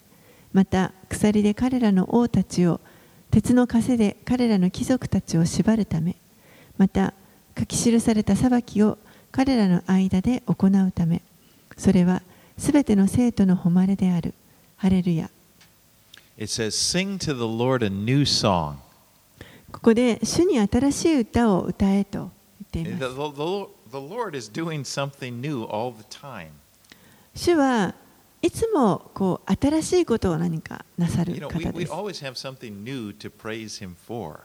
[0.52, 2.80] また鎖で彼らの王たちを
[3.30, 6.16] 鉄の枷で彼らの貴族たちを縛るため。
[6.78, 7.14] また
[7.58, 8.98] 書き記された裁きを
[9.32, 11.22] 彼らの間で行うため。
[11.76, 12.22] それは
[12.58, 14.34] すべての生徒の誉れである。
[14.76, 15.30] ハレルヤ。
[16.36, 18.78] It says, Sing to the Lord a new song.
[19.70, 22.30] ここで主に新しい歌を歌えと
[22.72, 26.48] 言ってい The, ま the, す the, the Lord is doing something new all the time.
[27.34, 27.94] 主は
[28.42, 34.40] いつもこう新しいことを何かなさる You know, 方 we, です always have something new to praise Him for.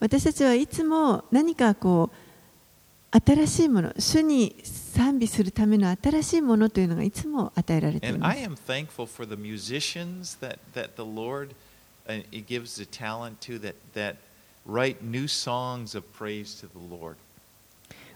[0.00, 2.16] 私たちはいつも何かこう
[3.16, 8.38] 新しいもの、主に賛美するための新しいものというのがいつも与えられています。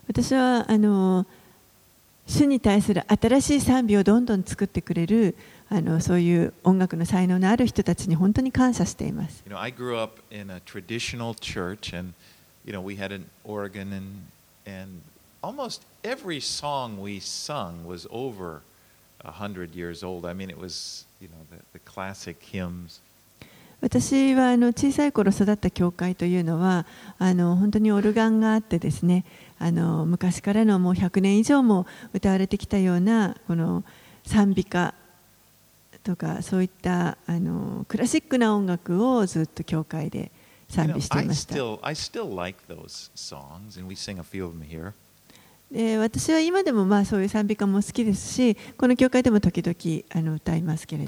[0.09, 1.27] 私はあの
[2.27, 5.37] 主に対する新しい賛美をどんどん作ってくれる
[5.69, 9.45] あのそういう音楽の才能のある人たちに本当に感謝しています。
[9.47, 9.59] You know,
[23.81, 26.85] 私は小さい頃育った教会というのは
[27.19, 28.81] 本当にオルガンがあって
[30.07, 33.37] 昔からのもう100年以上も歌われてきたような
[34.25, 34.95] 賛美歌
[36.03, 37.17] とかそういった
[37.87, 40.33] クラシックな音楽をずっと教会で
[40.69, 41.55] 賛美してました。
[45.99, 51.05] 私は今でもまあそういう賛美歌も好きですし、この教会でも時々あの歌いますけど。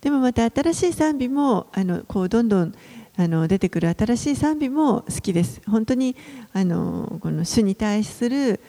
[0.00, 2.74] でもまた新しい賛美もあのこうどんどん。
[3.20, 5.60] あの出てくる新しい賛美も好きです。
[5.66, 6.14] 本当に
[6.52, 8.60] あのこの主に対する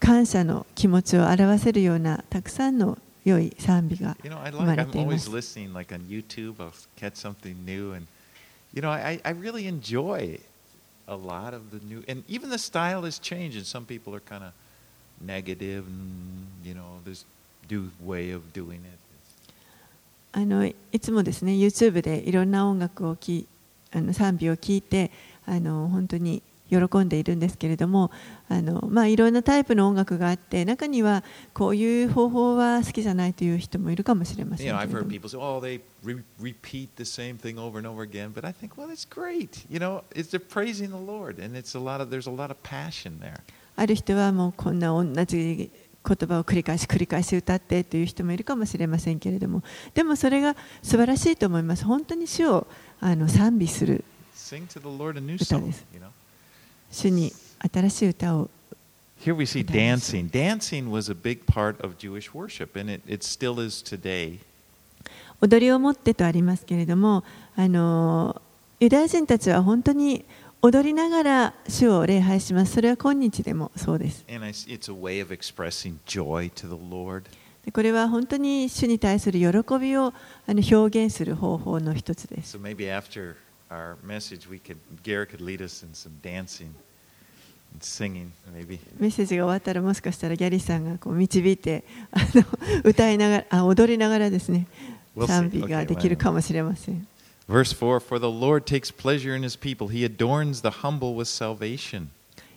[0.00, 5.30] 感謝の気持ちを表せるようなたくさんの良い賛美が生まれています。
[8.76, 10.38] you know, I, I really enjoy
[11.08, 14.20] a lot of the new, and even the style has changed, and some people are
[14.20, 14.52] kind of
[15.20, 17.24] negative, and, you know, this
[17.70, 18.98] new way of doing it.
[20.32, 23.46] あのいつもですね YouTube でいろんな音楽をき
[23.90, 25.10] あの賛美を聞いて
[25.46, 28.10] あの本当に喜んでいるんですけれども
[28.48, 31.22] あの、まあ、いろんなタイプの音楽があって中には
[31.54, 34.66] こういう方法は好きじゃないという人もいるかもしれません。
[43.76, 45.70] ある人はもうこんな同じ
[46.06, 49.62] 言葉を繰り返し繰り返し歌ってという人もいるかもしれませんけれども。
[49.92, 51.84] でもそれが素晴らしいと思います。
[51.84, 52.66] 本当に主を
[53.00, 54.04] あの賛美する。
[56.90, 57.32] 主に
[57.72, 58.50] 新しい歌を
[59.18, 60.30] Here we see dancing.
[60.30, 64.38] Dancing was a big part of Jewish worship, and it, it still is today.
[65.40, 67.24] 踊りを持ってとありますけれども
[67.56, 68.40] あの
[68.80, 70.24] ユダヤ人たちは本当に
[70.62, 77.24] 踊りながら主を礼拝しますそれは今日でもそうです And I s it's a way of expressing joy to the Lord.
[77.64, 80.12] でこれは本当に主に対する喜びをあ
[80.48, 82.60] の表現する方法の一つです So
[83.69, 86.73] our message, we could Garrett could lead us in some dancing
[87.73, 88.79] and singing, maybe.
[88.99, 92.43] メッセージが終わったらもしかしたらギャリーさんがこう導いてあの
[92.83, 94.67] 歌いながらあ踊りながらですね
[95.15, 95.27] We'll see.
[95.27, 97.07] 賛美ができるかもしれません。
[97.49, 101.25] Verse 4 For the Lord takes pleasure in his people, he adorns the humble with
[101.25, 102.07] salvation.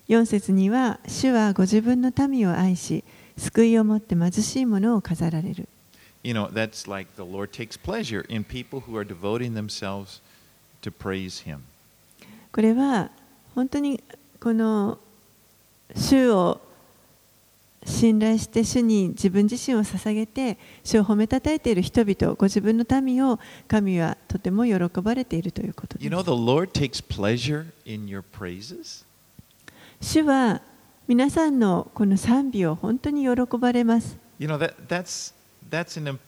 [0.09, 3.03] 4節には主はご自分の民を愛し
[3.39, 5.69] 救いをもって貧しい者を飾られる。
[6.23, 10.21] You know, that's like the Lord takes pleasure in people who are devoting themselves
[10.82, 11.60] to praise him.
[12.52, 13.10] これは
[13.56, 14.02] 本当に
[14.40, 14.98] この
[15.96, 16.62] 主を
[17.86, 29.06] 信頼して主に自分自身を捧げて主を褒めたたえている人々ご自分の民を神はとても喜ばれているということで You す know, the Lord takes pleasure in your praises?
[30.02, 30.62] 主は
[31.08, 35.34] 皆さんのこの賛美を本当に喜ばれます You know, that, that's,
[35.70, 36.20] that's an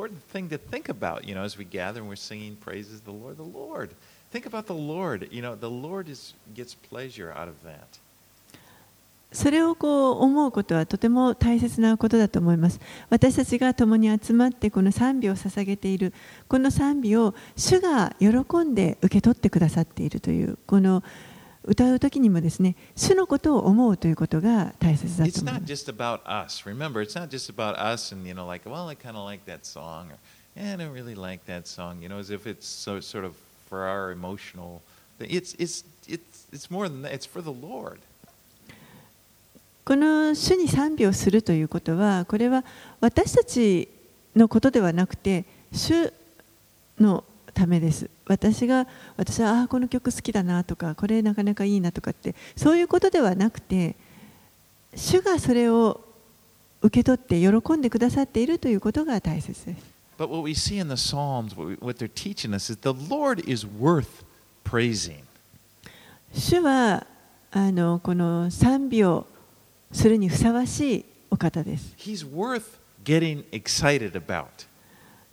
[0.00, 3.06] important thing to think about, you know, as we gather and we're singing praises to
[3.06, 3.36] the Lord.
[3.36, 3.90] The Lord.
[4.30, 5.28] Think about the Lord.
[5.30, 8.00] You know, the Lord is, gets pleasure out of that.
[9.32, 16.12] それをこう思うことはとても大切なことだと思います私たちが共に集まってこの賛美を捧げている
[16.48, 18.28] この賛美を主が喜
[18.64, 21.04] んで受け取ってくださっているというこの
[21.64, 25.58] 歌う時にもですね主のことを思うということが大切だと思いま
[26.48, 26.64] す.
[26.68, 29.44] Remember, it's not just about us and, you know, like, well, I kind of like
[29.44, 30.16] that song, or,
[30.56, 33.34] yeah, I don't really like that song, you know, as if it's so, sort of
[33.68, 34.80] for our emotional
[35.18, 35.28] thing.
[35.30, 37.12] It's, it's, it's, it's more than that.
[37.12, 37.98] It's for the Lord.
[39.84, 42.64] この主に賛美をするということはこれは
[43.00, 43.88] 私たち
[44.36, 46.12] のことではなくて主
[47.00, 47.24] の
[47.60, 48.86] ためです私が
[49.18, 53.96] 私はああこの曲好きだなとかこれなかなかいいなとかってそういうことではなくて
[54.94, 56.00] 主がそれを
[56.80, 63.66] 受け取って喜んでくださっているということが大切です But what we see in the Psalms, what, they're teaching us, is the Lord is
[63.66, 64.22] worth
[64.64, 65.22] praising.
[66.34, 67.06] 主は
[67.50, 69.26] あのこの賛美を
[69.92, 74.46] するにふさわしいお方です He's worth getting excited about.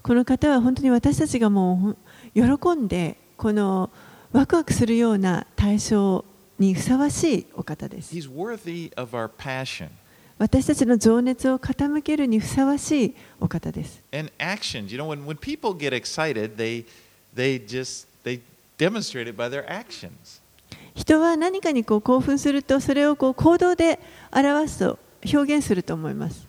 [0.08, 1.98] この方は本当に私たちがもう
[2.34, 2.42] 喜
[2.76, 3.90] んでこの
[4.32, 6.26] ワクワクするような対象
[6.60, 8.14] にふさわしいお方です。
[10.40, 14.02] 私たちの情熱を傾けるにふさわしいお方です。
[20.94, 24.00] 人は何かにこう興奮するとそれをこう行動で
[24.32, 25.00] 表すと。
[25.32, 26.48] 表現すると思います。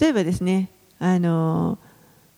[0.00, 1.78] 例えばですね、あの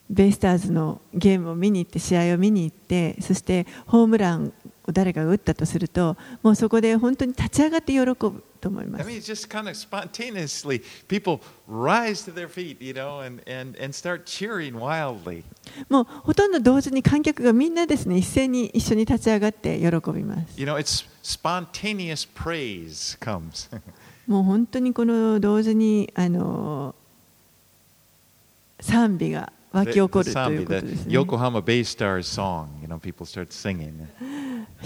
[0.08, 4.52] ベイスターズのゲームを見に行って、試合を見に行って、そしてホームラン
[4.92, 8.16] 誰かが打ったとすると、もうそこで本当に立ち上がって喜ぶ
[8.60, 9.04] と思います。
[15.88, 20.60] もうほとんど同時に観客がみんなですね、一斉に一緒に立ち上がって喜びます。
[24.26, 26.94] もう本当にこの同時にあの
[28.80, 30.96] 賛美が湧き起こるということですね。
[30.96, 34.06] The, the 横浜ベイスターズ song、you know, people start singing.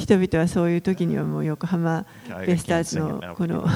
[0.00, 2.06] 人々はそういう時にはもう横浜
[2.46, 3.66] ベイスターズの.この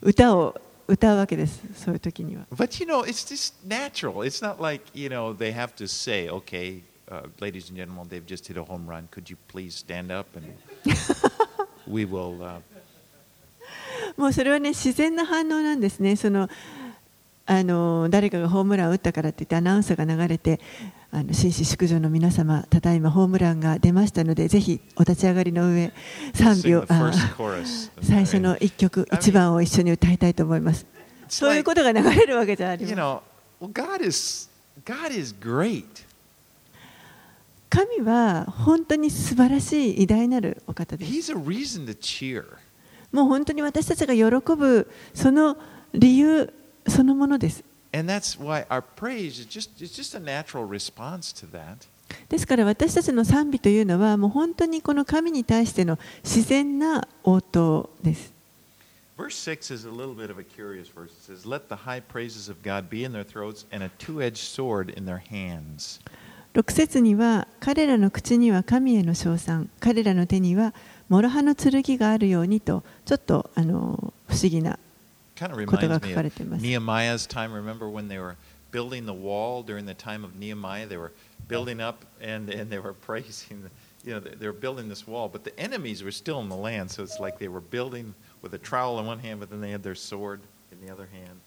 [0.00, 1.60] 歌を歌うわけです。
[1.76, 2.46] そういう時には。
[2.52, 4.24] But you know, it's just natural.
[4.24, 8.26] It's not like, you know, they have to say, okay, uh, ladies and gentlemen, they've
[8.26, 9.06] just hit a home run.
[9.12, 10.46] Could you please stand up and
[11.86, 12.42] we will.
[12.42, 12.60] Uh,
[14.16, 16.16] もうそれはね自然な反応なんですね。
[16.16, 16.48] その
[17.52, 20.60] あの誰かがホームランを打ったからって言ってアナウンスが流れて
[21.10, 25.92] あの紳士淑女の皆様ただいまホームランが出ましたのでぜひお立ち上がりの上
[26.32, 27.90] 賛 sing 美を the あ first chorus.
[28.02, 30.86] 最初の一曲 I mean- 一番を一緒に歌いたいと思います。
[31.28, 32.96] そういうことが流れるわけじゃありません。
[37.68, 41.34] 神は本当に素晴らしい偉大なるお方です。
[41.34, 45.56] もう本当に私たちが喜ぶその
[45.92, 46.52] 理由
[46.86, 47.64] そのものです。
[52.28, 58.32] ですから私たちの賛美というのはもう本当にこの神に対しての自然な応答です。
[59.16, 59.78] 6節、
[66.72, 70.74] 節には、彼らの口には神への称賛、彼らの手には、
[71.08, 74.78] 諸刃の剣があるようにと、ちょっとあの不思議な。
[75.40, 77.50] kind of reminds me of Nehemiah's time.
[77.54, 78.36] Remember when they were
[78.72, 80.86] building the wall during the time of Nehemiah?
[80.86, 81.12] They were
[81.48, 83.70] building up and, and they were praising,
[84.04, 86.90] you know, they were building this wall, but the enemies were still in the land.
[86.90, 89.70] So it's like they were building with a trowel in one hand, but then they
[89.70, 91.40] had their sword in the other hand.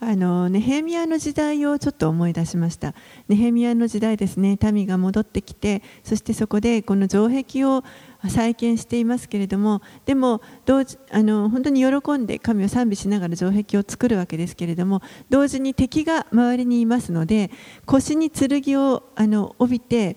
[0.00, 2.94] あのネヘミヤの時代をちょっと思い出しました。
[3.26, 7.82] ネヘミヤの時代ですね、民が戻ってきて、そしてそこでこの城壁を
[8.28, 17.50] 再建していますけれども、でも同時あの本当に喜んで神を賛美しながら城壁を作るわけですけれども、同時に敵が周りにいますので、
[17.84, 20.16] 腰に剣をあの帯びて、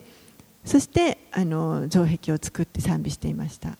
[0.63, 3.77] そしてあの城壁を作って賛美していました。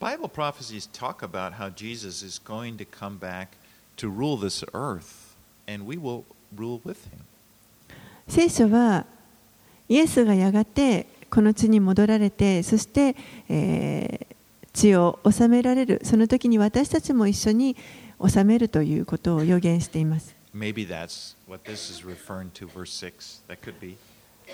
[0.00, 3.50] Bible prophecies talk about how Jesus is going to come back
[3.96, 4.38] to rule
[8.28, 9.06] 聖書は
[9.88, 13.16] イエスがやがてこの地に戻られてそして、
[13.48, 14.26] え、
[14.72, 16.00] 地を治められる。
[16.04, 17.76] その時に私たちも一緒に
[18.26, 20.36] 治めるということを予言しています。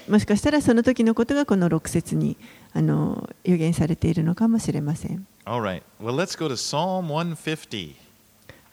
[0.08, 2.36] もしかしたらその時のことがこの6節に
[2.72, 5.26] あの予言されているのかもしれません。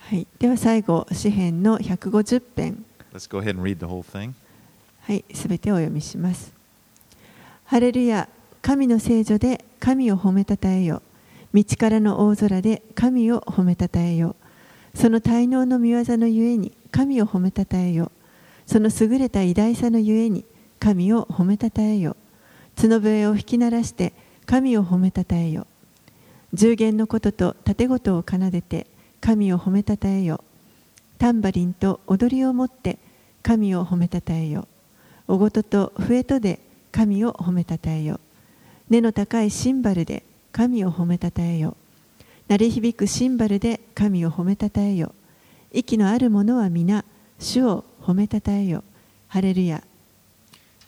[0.10, 2.84] はい、では最後詩編の150編
[3.14, 4.34] Let's go ahead and read the whole thing.
[5.02, 6.52] はい、すべてお読みします。
[7.66, 8.28] ハレルヤ、
[8.64, 11.04] 神の聖女で神を褒めたたえよ。
[11.54, 14.36] 道からの大空で神を褒めたたえよ。
[14.96, 18.12] その滞納の御業のゆえに神を褒めたたえよ。
[18.66, 20.44] その優れた偉大さのゆえに
[20.80, 22.18] 神を褒めたたえよ。
[22.76, 24.14] 角笛を弾き鳴らして
[24.48, 25.68] 神を褒めたたえよ。
[26.56, 28.88] 十弦のことと盾事を奏でて
[29.22, 30.44] 神を褒めたたえよ。
[31.18, 32.98] タンバリンと踊りを持って
[33.44, 34.68] 神を褒めたたえよ。
[35.28, 36.60] おごとと笛とで
[36.92, 38.20] 神を褒めたたえよ。
[38.90, 41.76] 根の高いシンバルで神を褒めたたえよ。
[42.48, 45.14] 鳴り響くシンバルで神を褒めたたえよ。
[45.72, 47.06] 息のある者は皆、
[47.38, 48.84] 主を褒めたたえよ。
[49.28, 49.84] ハレルヤ。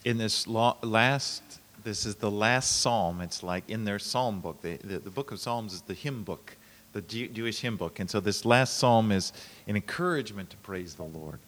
[0.03, 1.43] In this last
[1.83, 3.21] this is the last psalm.
[3.21, 4.61] It's like in their psalm book.
[4.61, 6.57] The, the, the book of Psalms is the hymn book,
[6.93, 7.99] the Jewish hymn book.
[7.99, 9.33] And so this last psalm is
[9.67, 11.39] an encouragement to praise the Lord.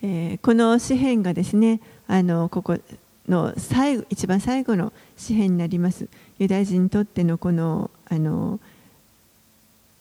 [0.00, 2.78] えこの詩篇がですね、あのここ
[3.28, 6.08] の最後一番最後の詩篇になります。
[6.38, 8.60] ユダヤ人にとってのこのあの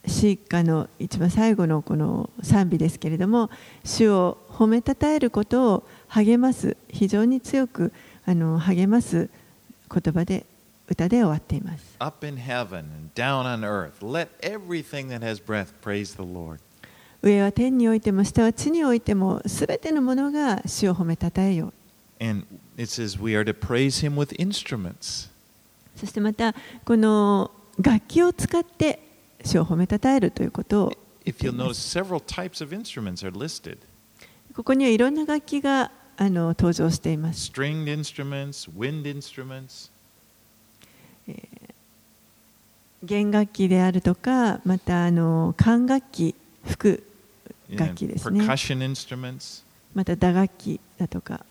[0.06, 3.50] 詩歌の一番最後のこの賛美ですけれども、
[3.84, 7.92] 主を褒めたたえることを励ます、非常に強く
[8.26, 9.30] あの励ます
[9.92, 10.46] 言葉で
[10.88, 11.96] 歌で終わっています。
[12.00, 16.60] Up in heaven and down on earth, let everything that has breath praise the Lord.
[17.22, 21.74] 上は天においても下は地においてもすべてのものが主を褒めたたえよう。
[22.24, 22.46] And
[22.78, 25.30] it says we are to praise him with instruments.
[25.96, 29.00] そしてまたこの楽器を使って
[29.44, 30.94] 主を褒めたたえるということを
[31.26, 33.80] If you'll notice, several types of instruments are listed
[34.56, 37.52] ここにはいろんな楽器があの登場しています。
[37.52, 39.92] stringed instruments, wind instruments.
[43.03, 46.35] 弦楽器であるとか、またあの管楽器、
[46.65, 47.03] 副
[47.69, 48.45] you know, 楽器ですね。
[48.45, 49.65] percussion instruments.
[49.95, 51.45] また打楽器だとか。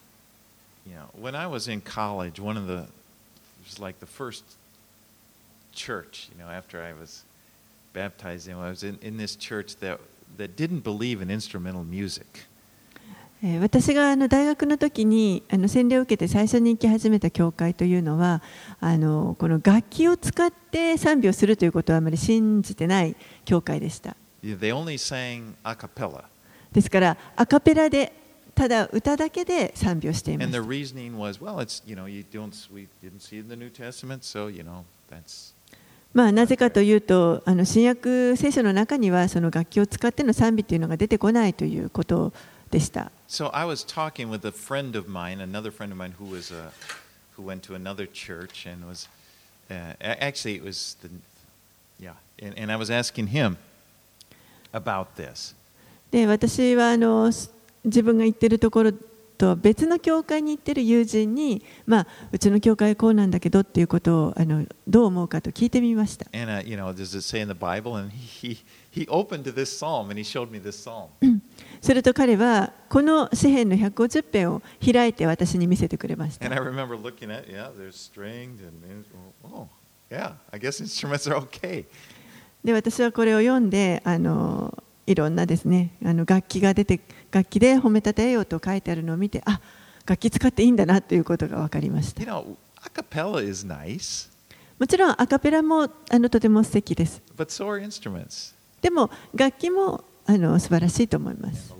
[0.88, 2.90] You know, when I was in college, one of the it
[3.66, 4.44] was like the first
[5.74, 7.24] church, you know, after I was
[7.94, 10.00] baptized in, I was in, in this church that
[10.38, 12.46] that didn't believe in instrumental music.
[13.47, 18.43] えー私があの大学の時にあの洗礼を受けて最初に行き始めた教会というのは
[18.81, 24.17] あのこの楽器を使って賛美をするということはあまり信じてない教会でした。
[26.73, 28.13] ですからアカペラで
[28.57, 30.45] ただ歌だけで賛美をしていま
[34.65, 35.55] know, that's,
[36.13, 42.33] まあなぜかというとあの新約聖書の中にはその楽器を使っての賛美というのが出てこないということ
[42.71, 43.11] でした。
[43.29, 46.71] So I was talking with a friend of mine, another friend of mine who was a,
[47.37, 49.09] who went to another church and was,
[49.71, 51.09] uh, a- actually it was the,
[52.01, 53.57] yeah, and, and I was asking him
[54.73, 55.55] about this.
[56.11, 57.51] で私はあのす
[57.85, 58.93] 自分が行ってるところ
[59.37, 66.27] と別の教会に行ってる友人に、まあ、うちの教会はこうなんだけどっていうことをあのどう思うかと聞いてみました。
[66.33, 67.97] And, uh, you know, does it say in the Bible?
[67.97, 68.59] And he,
[68.91, 71.09] he opened to this psalm and he showed me this psalm.
[71.81, 76.49] すると彼はこの詩篇の150編を開いて私に見せてくれました
[79.43, 79.69] oh.
[82.65, 87.01] で私はこれを読んであのいろんなですねあの楽器が出て
[87.31, 89.61] 楽器で褒めたたえようと書いてあるのを見てあ
[90.05, 92.21] 楽器使っていいんだなということが分かりました
[94.79, 97.23] もちろんアカペラもあのとても素敵です.
[98.83, 101.73] でも楽器もあの素晴らしいと思います。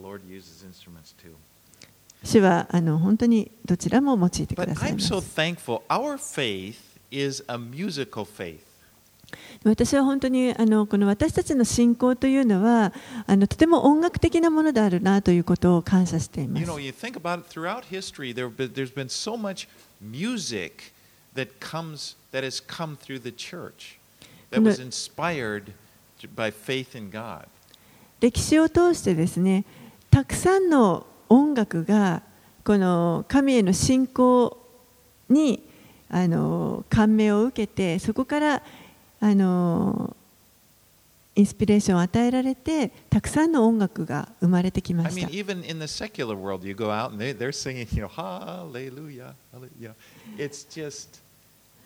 [2.23, 4.93] 私はあの本当にどちらも用いてください。
[9.65, 12.93] 私は本当にあのこの私たちの信仰というのは
[13.27, 16.67] あのとても音楽的なものであるなということを感謝しています。
[24.61, 24.67] こ
[27.43, 27.51] の,
[28.21, 29.65] 歴史を通してですね
[30.11, 32.23] たくさんの音楽が
[32.65, 34.59] この神への信仰
[35.29, 35.63] に
[36.09, 38.63] あの感銘を受けてそこから
[39.21, 40.17] あの
[41.35, 48.03] インスピレーションを与えられてたくさんの音楽が生まれてきました I mean, even in the secular world, you go out and they, they're singing, you
[48.03, 49.95] know, hallelujah, hallelujah.
[50.39, 51.21] It's just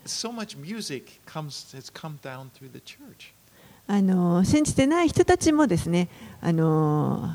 [0.07, 3.33] so much music comes has come down through the church.
[3.87, 6.09] あの信じてない人たちもですね
[6.41, 7.29] あの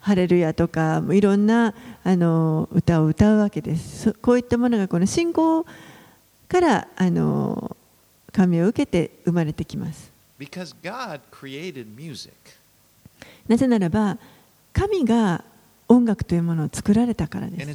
[0.00, 1.74] ハレルヤとかいろんな
[2.04, 5.66] あの歌を歌うわけですそこういったものがこの信仰
[6.48, 7.76] からあの
[8.32, 10.10] 神を受けて生まれてきます.
[13.48, 14.18] なぜならば
[14.72, 15.42] 神が
[15.88, 17.66] 音楽というものを作られたからです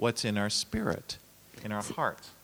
[0.00, 1.18] us, in our spirit,
[1.64, 1.82] in our.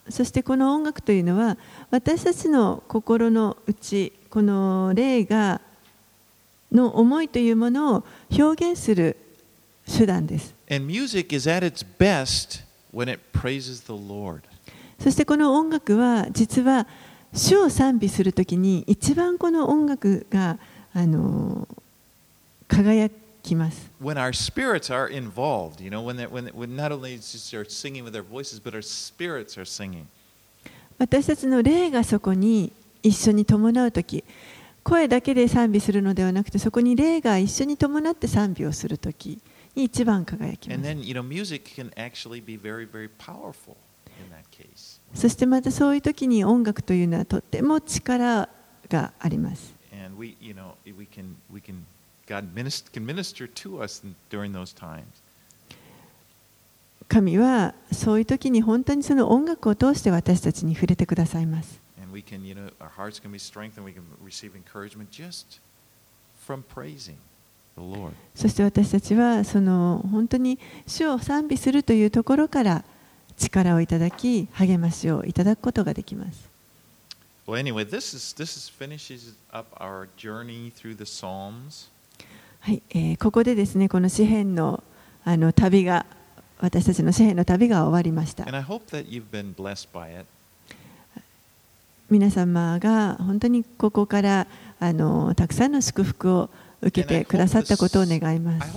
[0.09, 1.57] そしてこの音楽というのは
[1.91, 5.61] 私たちの心の内この霊が
[6.73, 8.05] の思いというものを
[8.37, 9.17] 表現する
[9.87, 10.55] 手段です.
[14.99, 16.87] そしてこの音楽は実は
[17.33, 20.59] 主を賛美するときに一番この音楽が
[20.93, 21.67] あの
[22.69, 23.11] 輝
[23.45, 23.91] きます。
[24.03, 28.03] When our spirits are involved, you know, when, that, when, when not only just our singing
[28.03, 30.07] with our voices, but our spirits are singing.
[30.99, 32.73] 私たちの霊がそこに
[33.03, 34.25] 一緒に伴うとき
[34.83, 39.39] 声だけで賛美するのではなくてそこに霊が一緒に伴って賛美をするとき
[39.75, 43.77] に一番輝きま And す then, you know, music can actually be very, very powerful
[44.21, 45.01] in that case.
[45.15, 48.49] そしてまたそういうときに音楽というのはとっても力
[48.89, 51.83] があります And we, you know, we can, we can,
[57.09, 61.81] 神はそういう時に本当にその音楽を通して私たちに触れてくださいます。
[68.35, 72.85] そして私たちはその本当に主を賛美するというところから
[73.37, 76.49] 力をいただき励ましをいただくことができます。
[82.65, 84.83] はいえ、ここでですねこの詩篇の,
[85.23, 86.07] あの旅が
[86.61, 88.47] 私たちの詩篇の旅が終わりました。
[92.09, 94.47] 皆様が本当にここから
[94.81, 96.49] あのたくさんの祝福を
[96.81, 98.73] 受けてくださったことを願います。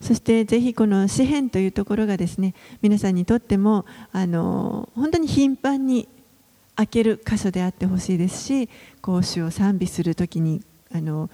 [0.00, 6.08] そしてぜひこの詩篇というところがですね皆さんにとってもあの本当に頻繁に
[6.74, 8.68] 開ける箇所であってほしいですし
[9.00, 10.62] こう主を賛美するときに
[10.92, 11.30] あの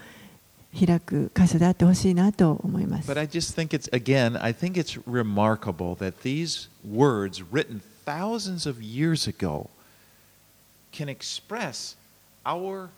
[0.78, 3.10] 開く箇所であってほしいなと思います。
[3.10, 8.82] But I just think it's, again, I think it's remarkable that these words written thousands of
[8.82, 9.70] years ago
[10.92, 11.96] can express
[12.44, 12.90] our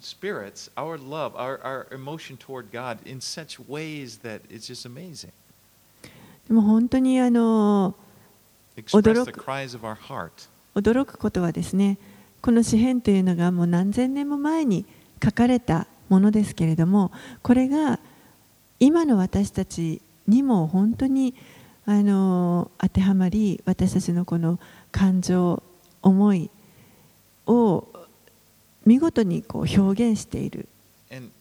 [0.00, 5.32] spirits, our love, our, our emotion toward God in such ways that it's just amazing.
[6.48, 7.94] でも本当にあの
[8.76, 9.40] Express the 驚く。
[9.40, 10.48] cries of our heart.
[10.74, 11.98] 驚くことはですね
[12.42, 14.84] この詩篇というのがもう何千年も前に
[15.24, 17.10] 書かれたものですけれども
[17.42, 17.98] これが
[18.78, 21.34] 今の私たちにも本当に
[21.86, 24.58] あの当てはまり私たちのこの
[24.92, 25.62] 感情
[26.02, 26.50] 思い
[27.46, 27.86] を
[28.86, 30.68] 見事にこう表現している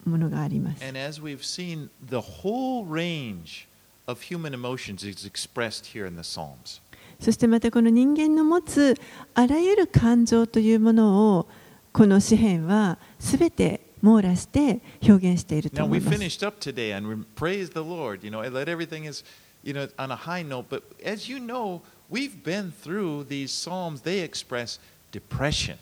[0.06, 0.84] ものがあります。
[0.84, 3.68] and as we've seen, the whole range
[4.08, 6.82] of human emotions is expressed here in the Psalms.
[7.20, 8.96] そしてまたこの人間の持つ
[9.36, 11.48] あらゆる感情というものを
[11.94, 16.18] この詩篇はすべて網羅して表現していると Now 思 we います。
[16.18, 18.26] finished up today and we praise the Lord.
[18.26, 19.24] You know, let everything is,
[19.64, 20.66] you know, on a high note.
[20.70, 21.82] But as you know,
[22.12, 24.02] we've been through these psalms.
[24.02, 24.80] They express
[25.12, 25.78] depression.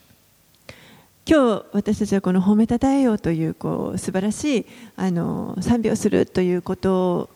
[1.25, 4.65] 今日私たちはこの褒めたたえようというこう素晴らしい
[4.97, 7.29] あの賛美をするということ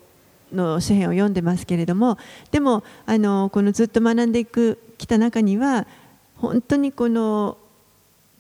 [0.52, 2.18] の詩篇を読んでますけれども
[2.52, 5.88] でもあのこのずっと学んでいくきた中には
[6.36, 7.58] 本当にこの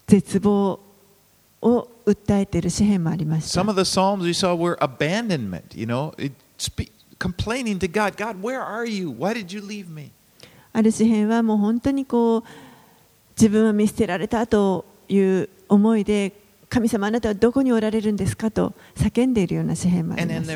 [0.08, 0.80] 絶望
[1.62, 3.70] を訴えている詩篇もありました Some。
[3.70, 5.76] of the psalms we saw were abandonment.
[5.76, 8.16] You know, it, spe- complaining to God.
[8.18, 9.10] God, where are you?
[9.10, 10.12] Why did you leave me?
[10.74, 12.44] ある詩篇はもう本当にこう
[13.36, 16.34] 自分は見捨てられたという思いで
[16.70, 20.48] 神様あなたはどこにおられるんですかと叫んでいるような詩篇もあります.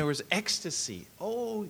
[1.20, 1.66] Oh.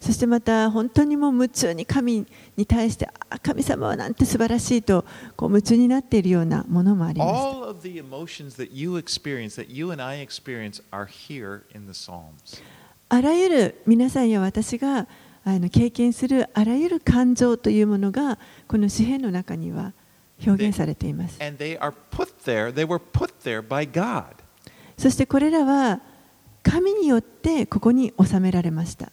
[0.00, 2.26] そしてまた本当にもう夢中に神
[2.56, 5.04] に対してあ神様はなんて素晴らしいと
[5.36, 7.24] こう夢中になっているようなものもありま
[12.44, 12.60] す.
[13.08, 15.06] あらゆる皆さんや私が
[15.44, 19.92] あの経験するあらゆる感情というものがこの詩篇の中には
[20.46, 21.38] 表現されています。
[24.98, 26.00] そしてこれらは
[26.62, 29.10] 神によってここに収められました。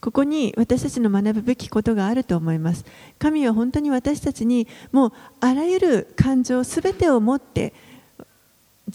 [0.00, 2.84] ここに私たちの学ぶべきことがあると思います。
[3.18, 7.72] 神は本当に私たちにもうあらゆる感情すべてを持って、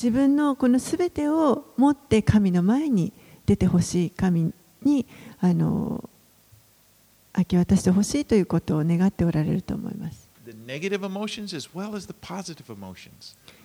[0.02, 3.12] 自分のこのすべてを持って神の前に
[3.46, 5.06] 出てほしい神に
[5.42, 6.10] あの
[7.38, 10.30] 明け渡してほしいということを願っておられると思います。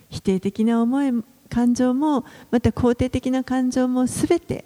[0.09, 4.65] 否定的な思い感情もまた肯定的な感情もすべて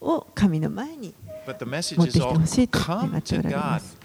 [0.00, 1.12] を神の前に
[1.46, 3.22] 持ってきてほしいと願っ
[3.56, 3.98] ます。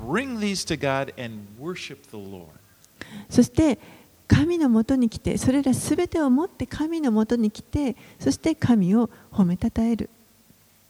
[3.30, 3.80] そして、
[4.28, 10.10] 神のもとに来てそれらすべてを持って神のもとに来てそして神を褒めたたえる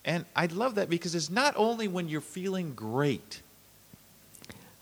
[0.06, 3.44] And I love that because it's not only when you're feeling great.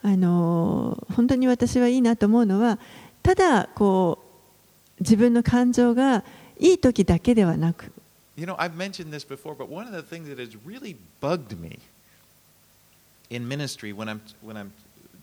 [0.04, 2.78] あの本当に私はいいなと思うのは
[3.24, 4.20] ただこ
[5.00, 6.24] う自分の感情が
[6.60, 7.92] いい時だけではなく
[8.38, 11.58] You know, I've mentioned this before, but one of the things that has really bugged
[11.58, 11.80] me
[13.30, 14.72] in ministry when I'm when I'm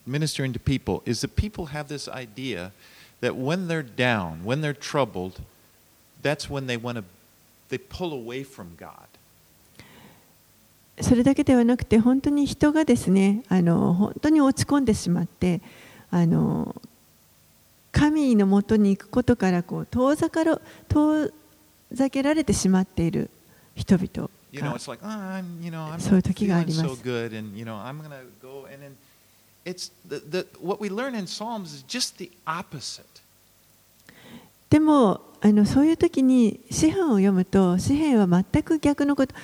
[0.06, 2.72] ministering to people is that people have this idea that
[3.30, 5.40] when they're down, when they're troubled,
[6.22, 7.04] that's when they want to
[7.68, 9.08] they pull away from God.
[11.00, 15.62] それだけではなくて本当に人がですねあの本当に落ち込んでしまって
[16.10, 16.76] あの
[17.92, 21.32] 神のもとに行くことからこう遠ざかろ遠
[21.92, 23.30] ざけられてしまっている
[23.74, 27.02] 人々 You know, が it's like, oh, I'm, you know, I'm そういう時があります。
[29.64, 33.04] It's the, the what we learn in Psalms is just the opposite.
[34.70, 39.34] でもあのそういう時に詩篇を読むと詩篇は全く逆のこと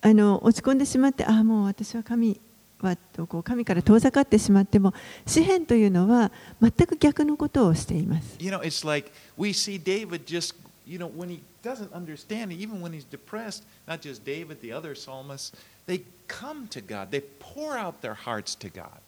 [0.00, 2.40] あの落ち込んでしまってああもう私は神
[2.80, 4.94] はとこう神から遠ざかってしまっても
[5.26, 6.30] 詩篇というのは
[6.60, 8.36] 全く逆のことをしています。
[8.38, 10.54] You know, it's like we see David just,
[10.86, 14.94] you know, when he doesn't understand, even when he's depressed, not just David, the other
[14.94, 15.52] psalmists,
[15.86, 19.03] they come to God, they pour out their hearts to God.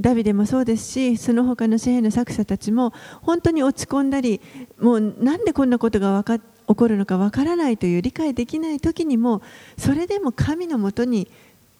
[0.00, 4.40] ダビデもそうですし、その他の詩幣の作者たちも本当に落ち込んだり、
[4.80, 9.42] もうなんでこんなことが分かっ起こるのか分からないという理解できない時にも、
[9.76, 11.28] それでも神のもとに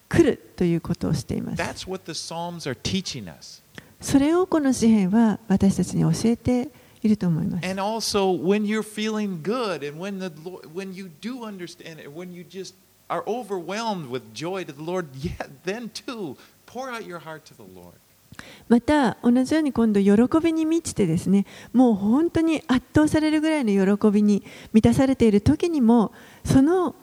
[0.09, 1.85] 来るということをしています。
[4.01, 6.69] それをこの詩幣は私たちに教えて
[7.01, 7.67] いると思います。
[13.09, 16.37] Are overwhelmed with joy to the Lord, yeah, then too,
[18.67, 24.43] また同じように今度喜びに満ちてですねもう本当に圧倒されるぐらいの喜びに
[24.73, 26.11] 満たされている時にも
[26.43, 26.95] その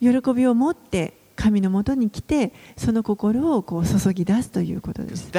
[0.00, 5.30] 喜びを持って神のもとに来てその心をこう注ぎ出すということです。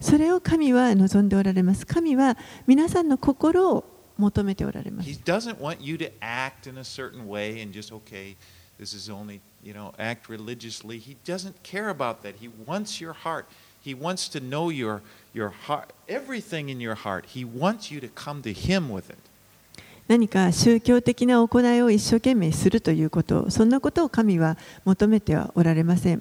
[0.00, 1.86] それを神は望んでおられます。
[1.86, 3.84] 神は皆さんの心を
[4.18, 5.08] 求めておられます。
[9.64, 10.98] You know, act religiously.
[10.98, 12.36] He doesn't care about that.
[12.36, 13.46] He wants your heart.
[13.80, 15.00] He wants to know your,
[15.32, 17.24] your heart, everything in your heart.
[17.34, 19.18] He wants you to come to Him with it.
[20.06, 26.20] 何か宗教的な行いを一生懸命するということそんなことを神は求めてはおられません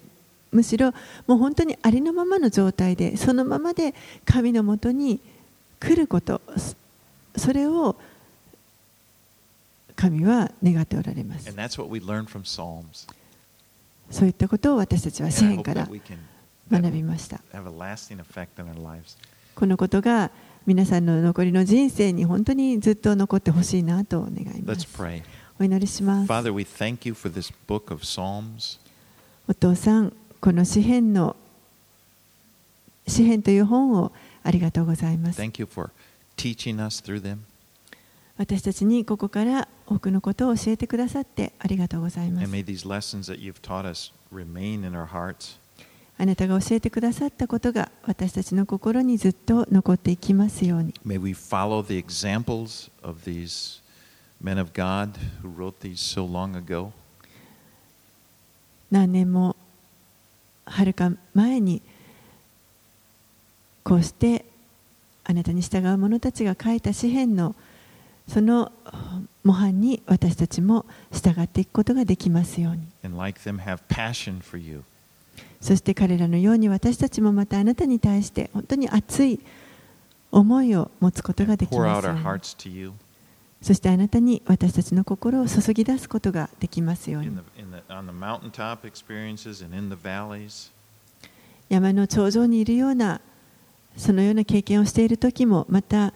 [0.53, 0.93] むしろ
[1.27, 5.19] もう本当にありのままの状態でそのままで神のもとに
[5.81, 6.75] 来ることそ
[7.35, 7.97] それを
[9.97, 11.53] 神は願っておられます
[14.11, 15.87] そういったことを私たちは支援から
[16.71, 17.39] 学びました。
[19.55, 20.31] このことが
[20.65, 24.87] 皆さんの残りの人生に本当にずっと残ってほしいなと願います。
[25.59, 26.27] お祈りします。
[29.47, 31.35] お父さん、この詩篇の
[33.07, 34.11] 詩篇という本を
[34.43, 35.37] ありがとうございます。
[38.43, 42.43] 私たちにここから多くのことを教えてくださってありがとうございます。
[46.17, 50.93] あなたが教えてくださったことが私たちの心にずっと残っていきますように。
[58.91, 59.55] 何年も
[60.65, 61.81] はか前に
[63.85, 64.43] こうして
[65.23, 67.55] あなたに従う者たちが書いた詩篇の
[68.27, 68.71] 「その
[69.43, 72.87] 模範に私たちも従っていくことができますように。
[73.03, 73.39] Like.
[75.61, 79.39] そして彼らのように私たちもまたあなたに対して本当に熱い
[80.31, 82.21] 思いを持つことができますように
[83.61, 87.37] そしてあなたに私たちの心を注ぎ出すことができますように.
[91.69, 93.21] 山の頂上にいるような
[93.95, 96.13] そのような経験をしている時もまた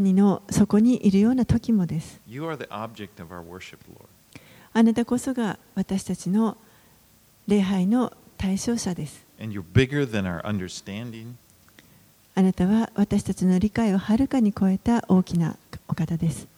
[0.00, 2.20] 谷の底にいるような時もです。
[4.72, 6.56] あなたこそが私たちの
[7.46, 9.22] 礼拝の対象者です。
[12.34, 16.48] あなたは私たちの理解をはるかに超えた大きなお方です。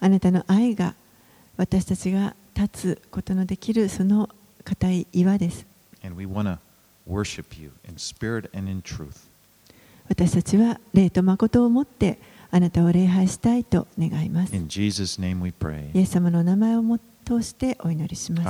[0.00, 0.94] あなたの愛が
[1.56, 4.28] 私たちが立つことのできるその
[4.64, 5.64] 固い岩です。
[10.08, 12.18] 私たちは礼と誠をもって
[12.50, 14.54] あなたを礼拝したいと願います。
[15.94, 16.82] イエス様の名前を
[17.24, 18.48] 通してお祈りします。